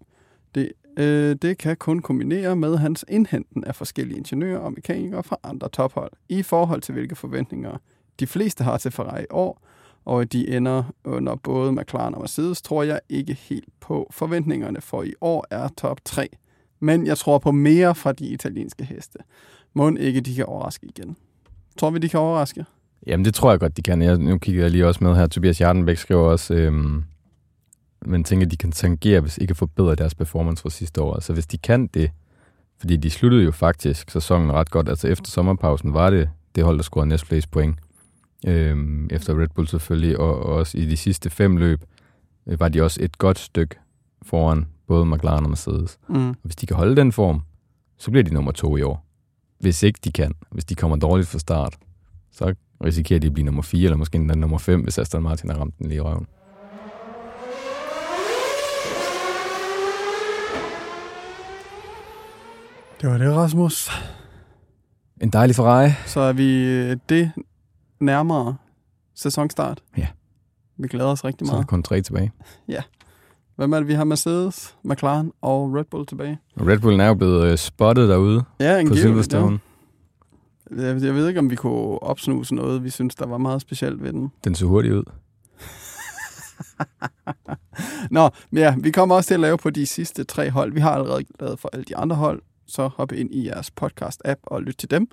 Det, 0.54 0.72
øh, 0.98 1.36
det 1.42 1.58
kan 1.58 1.76
kun 1.76 1.98
kombinere 1.98 2.56
med 2.56 2.76
hans 2.76 3.04
indhenten 3.08 3.64
af 3.64 3.76
forskellige 3.76 4.18
ingeniører 4.18 4.58
og 4.58 4.72
mekanikere 4.72 5.22
fra 5.22 5.36
andre 5.42 5.68
tophold, 5.68 6.12
i 6.28 6.42
forhold 6.42 6.82
til 6.82 6.92
hvilke 6.92 7.16
forventninger 7.16 7.78
de 8.20 8.26
fleste 8.26 8.64
har 8.64 8.78
til 8.78 8.90
Ferrari 8.90 9.22
i 9.22 9.26
år, 9.30 9.62
og 10.04 10.32
de 10.32 10.56
ender 10.56 10.82
under 11.04 11.34
både 11.34 11.72
McLaren 11.72 12.14
og 12.14 12.20
Mercedes, 12.20 12.62
tror 12.62 12.82
jeg 12.82 13.00
ikke 13.08 13.34
helt 13.34 13.80
på. 13.80 14.08
Forventningerne 14.10 14.80
for 14.80 15.02
i 15.02 15.12
år 15.20 15.46
er 15.50 15.68
top 15.68 16.04
3. 16.04 16.28
Men 16.80 17.06
jeg 17.06 17.18
tror 17.18 17.38
på 17.38 17.52
mere 17.52 17.94
fra 17.94 18.12
de 18.12 18.26
italienske 18.26 18.84
heste. 18.84 19.18
Må 19.74 19.90
ikke 19.90 20.20
de 20.20 20.34
kan 20.34 20.46
overraske 20.46 20.86
igen. 20.86 21.16
Tror 21.78 21.90
vi, 21.90 21.98
de 21.98 22.08
kan 22.08 22.20
overraske? 22.20 22.64
Jamen, 23.06 23.24
det 23.24 23.34
tror 23.34 23.50
jeg 23.50 23.60
godt, 23.60 23.76
de 23.76 23.82
kan. 23.82 24.02
Jeg, 24.02 24.18
nu 24.18 24.38
kigger 24.38 24.62
jeg 24.62 24.70
lige 24.70 24.86
også 24.86 25.04
med 25.04 25.16
her. 25.16 25.26
Tobias 25.26 25.60
Jardenbæk 25.60 25.96
skriver 25.96 26.22
også, 26.22 26.54
øhm, 26.54 27.04
men 28.06 28.24
tænker, 28.24 28.46
de 28.46 28.56
kan 28.56 28.72
tangere, 28.72 29.20
hvis 29.20 29.38
ikke 29.38 29.54
forbedre 29.54 29.94
deres 29.94 30.14
performance 30.14 30.62
fra 30.62 30.70
sidste 30.70 31.02
år. 31.02 31.14
Altså, 31.14 31.32
hvis 31.32 31.46
de 31.46 31.58
kan 31.58 31.86
det, 31.86 32.10
fordi 32.78 32.96
de 32.96 33.10
sluttede 33.10 33.44
jo 33.44 33.50
faktisk 33.50 34.10
sæsonen 34.10 34.52
ret 34.52 34.70
godt. 34.70 34.88
Altså, 34.88 35.08
efter 35.08 35.30
sommerpausen 35.30 35.94
var 35.94 36.10
det 36.10 36.30
det 36.54 36.64
hold, 36.64 36.76
der 36.76 36.82
scorede 36.82 37.08
næstflest 37.08 37.50
point. 37.50 37.78
Øhm, 38.46 39.08
efter 39.10 39.40
Red 39.40 39.48
Bull 39.48 39.68
selvfølgelig, 39.68 40.18
og, 40.18 40.38
og 40.38 40.54
også 40.54 40.78
i 40.78 40.84
de 40.84 40.96
sidste 40.96 41.30
fem 41.30 41.56
løb, 41.56 41.84
øh, 42.46 42.60
var 42.60 42.68
de 42.68 42.82
også 42.82 43.00
et 43.02 43.18
godt 43.18 43.38
stykke 43.38 43.76
foran 44.22 44.66
både 44.86 45.06
McLaren 45.06 45.44
og 45.44 45.50
Mercedes. 45.50 45.98
Mm. 46.08 46.28
Og 46.28 46.36
hvis 46.42 46.56
de 46.56 46.66
kan 46.66 46.76
holde 46.76 46.96
den 46.96 47.12
form, 47.12 47.40
så 47.98 48.10
bliver 48.10 48.24
de 48.24 48.34
nummer 48.34 48.52
to 48.52 48.76
i 48.76 48.82
år. 48.82 49.06
Hvis 49.60 49.82
ikke 49.82 50.00
de 50.04 50.12
kan, 50.12 50.32
hvis 50.50 50.64
de 50.64 50.74
kommer 50.74 50.96
dårligt 50.96 51.28
fra 51.28 51.38
start, 51.38 51.76
så 52.32 52.54
risikerer 52.84 53.18
de 53.20 53.26
at 53.26 53.32
blive 53.32 53.44
nummer 53.44 53.62
4, 53.62 53.84
eller 53.84 53.96
måske 53.96 54.16
endda 54.16 54.34
nummer 54.34 54.58
5, 54.58 54.80
hvis 54.82 54.98
Aston 54.98 55.22
Martin 55.22 55.50
har 55.50 55.56
ramt 55.58 55.78
den 55.78 55.86
lige 55.86 55.96
i 55.96 56.00
røven. 56.00 56.26
Det 63.00 63.08
var 63.10 63.18
det, 63.18 63.34
Rasmus. 63.36 63.90
En 65.20 65.30
dejlig 65.30 65.56
Ferrari. 65.56 65.90
Så 66.06 66.20
er 66.20 66.32
vi 66.32 66.64
øh, 66.64 66.96
det 67.08 67.32
nærmere 68.00 68.56
sæsonstart. 69.14 69.82
Ja. 69.96 70.06
Vi 70.76 70.88
glæder 70.88 71.08
os 71.10 71.24
rigtig 71.24 71.46
Så 71.46 71.52
er 71.52 71.54
der 71.54 71.58
meget. 71.58 71.68
kun 71.68 71.82
tre 71.82 72.00
tilbage. 72.00 72.32
Hvem 73.56 73.72
er 73.72 73.76
det, 73.78 73.88
vi 73.88 73.92
har? 73.92 74.04
Mercedes, 74.04 74.76
McLaren 74.84 75.32
og 75.42 75.74
Red 75.74 75.84
Bull 75.84 76.06
tilbage. 76.06 76.38
Og 76.56 76.66
Red 76.66 76.78
Bullen 76.78 77.00
er 77.00 77.06
jo 77.08 77.14
blevet 77.14 77.50
øh, 77.52 77.58
spottet 77.58 78.08
derude 78.08 78.44
Ja, 78.60 78.72
på 78.72 78.78
angiveligt, 78.78 79.00
Silverstone. 79.02 79.58
Ja. 80.76 80.82
Jeg, 80.82 81.02
jeg 81.02 81.14
ved 81.14 81.28
ikke, 81.28 81.40
om 81.40 81.50
vi 81.50 81.56
kunne 81.56 82.02
opsnuse 82.02 82.54
noget, 82.54 82.84
vi 82.84 82.90
synes, 82.90 83.14
der 83.14 83.26
var 83.26 83.38
meget 83.38 83.60
specielt 83.60 84.02
ved 84.02 84.12
den. 84.12 84.32
Den 84.44 84.54
så 84.54 84.66
hurtigt 84.66 84.94
ud. 84.94 85.04
Nå, 88.10 88.30
men 88.50 88.62
ja, 88.62 88.74
vi 88.78 88.90
kommer 88.90 89.14
også 89.14 89.26
til 89.28 89.34
at 89.34 89.40
lave 89.40 89.58
på 89.58 89.70
de 89.70 89.86
sidste 89.86 90.24
tre 90.24 90.50
hold. 90.50 90.72
Vi 90.72 90.80
har 90.80 90.90
allerede 90.90 91.24
lavet 91.40 91.58
for 91.58 91.70
alle 91.72 91.84
de 91.84 91.96
andre 91.96 92.16
hold, 92.16 92.42
så 92.66 92.88
hop 92.88 93.12
ind 93.12 93.34
i 93.34 93.46
jeres 93.46 93.70
podcast-app 93.80 94.40
og 94.42 94.62
lyt 94.62 94.76
til 94.78 94.90
dem. 94.90 95.08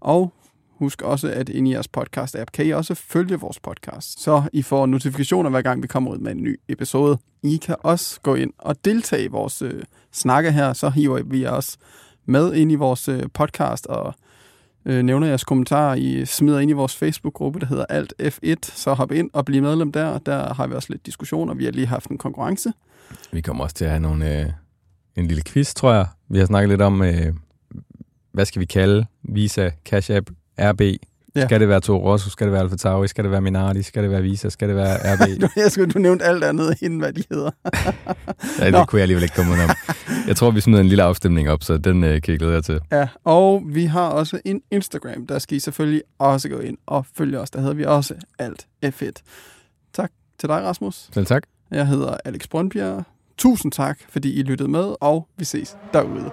Og 0.00 0.32
husk 0.78 1.02
også, 1.02 1.28
at 1.28 1.48
ind 1.48 1.68
i 1.68 1.72
jeres 1.72 1.88
podcast-app 1.96 2.44
kan 2.52 2.66
I 2.66 2.70
også 2.70 2.94
følge 2.94 3.40
vores 3.40 3.60
podcast, 3.60 4.22
så 4.22 4.42
I 4.52 4.62
får 4.62 4.86
notifikationer 4.86 5.50
hver 5.50 5.62
gang 5.62 5.82
vi 5.82 5.86
kommer 5.86 6.10
ud 6.10 6.18
med 6.18 6.32
en 6.32 6.42
ny 6.42 6.60
episode. 6.68 7.18
I 7.42 7.56
kan 7.56 7.76
også 7.80 8.20
gå 8.20 8.34
ind 8.34 8.52
og 8.58 8.84
deltage 8.84 9.24
i 9.24 9.28
vores 9.28 9.62
øh, 9.62 9.82
snakke 10.12 10.52
her, 10.52 10.72
så 10.72 10.90
hiver 10.90 11.22
vi 11.22 11.44
også 11.44 11.76
med 12.26 12.54
ind 12.54 12.72
i 12.72 12.74
vores 12.74 13.08
øh, 13.08 13.22
podcast 13.34 13.86
og 13.86 14.14
øh, 14.84 15.02
nævner 15.02 15.26
jeres 15.26 15.44
kommentarer. 15.44 15.94
I 15.94 16.26
smider 16.26 16.58
ind 16.58 16.70
i 16.70 16.74
vores 16.74 16.96
Facebook-gruppe, 16.96 17.60
der 17.60 17.66
hedder 17.66 17.84
Alt 17.88 18.14
F1, 18.22 18.54
så 18.62 18.94
hop 18.94 19.12
ind 19.12 19.30
og 19.32 19.44
bliv 19.44 19.62
medlem 19.62 19.92
der. 19.92 20.18
Der 20.18 20.54
har 20.54 20.66
vi 20.66 20.74
også 20.74 20.92
lidt 20.92 21.06
diskussioner. 21.06 21.54
Vi 21.54 21.64
har 21.64 21.72
lige 21.72 21.86
haft 21.86 22.10
en 22.10 22.18
konkurrence. 22.18 22.72
Vi 23.32 23.40
kommer 23.40 23.64
også 23.64 23.76
til 23.76 23.84
at 23.84 23.90
have 23.90 24.00
nogle, 24.00 24.40
øh, 24.40 24.52
en 25.16 25.26
lille 25.26 25.42
quiz, 25.46 25.74
tror 25.74 25.92
jeg. 25.92 26.06
Vi 26.28 26.38
har 26.38 26.46
snakket 26.46 26.68
lidt 26.68 26.80
om, 26.80 27.02
øh, 27.02 27.34
hvad 28.32 28.44
skal 28.44 28.60
vi 28.60 28.66
kalde 28.66 29.06
Visa, 29.22 29.70
Cash 29.84 30.10
App, 30.10 30.30
RB. 30.60 30.80
Ja. 31.36 31.44
Skal 31.46 31.60
det 31.60 31.68
være 31.68 31.80
Toro 31.80 32.12
Rosso? 32.12 32.30
Skal 32.30 32.46
det 32.46 32.52
være 32.52 32.62
Alfa 32.62 32.76
Tauri? 32.76 33.08
Skal 33.08 33.24
det 33.24 33.30
være 33.30 33.40
Minardi? 33.40 33.82
Skal 33.82 34.02
det 34.02 34.10
være 34.10 34.22
Visa? 34.22 34.48
Skal 34.48 34.68
det 34.68 34.76
være 34.76 35.14
RB? 35.14 35.40
Du, 35.40 35.48
jeg 35.60 35.70
skulle, 35.72 35.92
du 35.92 35.98
nævnte 35.98 36.24
alt 36.24 36.44
andet, 36.44 36.76
end 36.82 36.98
hvad 36.98 37.12
de 37.12 37.22
hedder. 37.30 37.50
Ja, 38.60 38.70
Nå. 38.70 38.78
det 38.78 38.88
kunne 38.88 38.98
jeg 38.98 39.02
alligevel 39.02 39.22
ikke 39.22 39.34
komme 39.34 39.52
ud 39.52 39.58
om. 39.58 39.70
Jeg 40.26 40.36
tror, 40.36 40.50
vi 40.50 40.60
smider 40.60 40.80
en 40.80 40.88
lille 40.88 41.02
afstemning 41.02 41.50
op, 41.50 41.62
så 41.62 41.76
den 41.78 42.04
øh, 42.04 42.22
kan 42.22 42.34
I 42.34 42.36
glæde 42.36 42.52
jer 42.52 42.60
til. 42.60 42.80
Ja, 42.92 43.08
og 43.24 43.62
vi 43.66 43.84
har 43.84 44.08
også 44.08 44.40
en 44.44 44.60
Instagram. 44.70 45.26
Der 45.26 45.38
skal 45.38 45.56
I 45.56 45.60
selvfølgelig 45.60 46.02
også 46.18 46.48
gå 46.48 46.58
ind 46.58 46.78
og 46.86 47.06
følge 47.16 47.40
os. 47.40 47.50
Der 47.50 47.60
hedder 47.60 47.74
vi 47.74 47.84
også 47.84 48.14
Alt 48.38 48.66
F1. 48.86 49.10
Tak 49.92 50.10
til 50.38 50.48
dig, 50.48 50.62
Rasmus. 50.62 51.08
Selv 51.14 51.26
tak. 51.26 51.42
Jeg 51.70 51.86
hedder 51.86 52.16
Alex 52.24 52.48
Brøndbjerg. 52.48 53.04
Tusind 53.38 53.72
tak, 53.72 53.98
fordi 54.08 54.32
I 54.32 54.42
lyttede 54.42 54.70
med, 54.70 54.94
og 55.00 55.28
vi 55.36 55.44
ses 55.44 55.76
derude. 55.92 56.30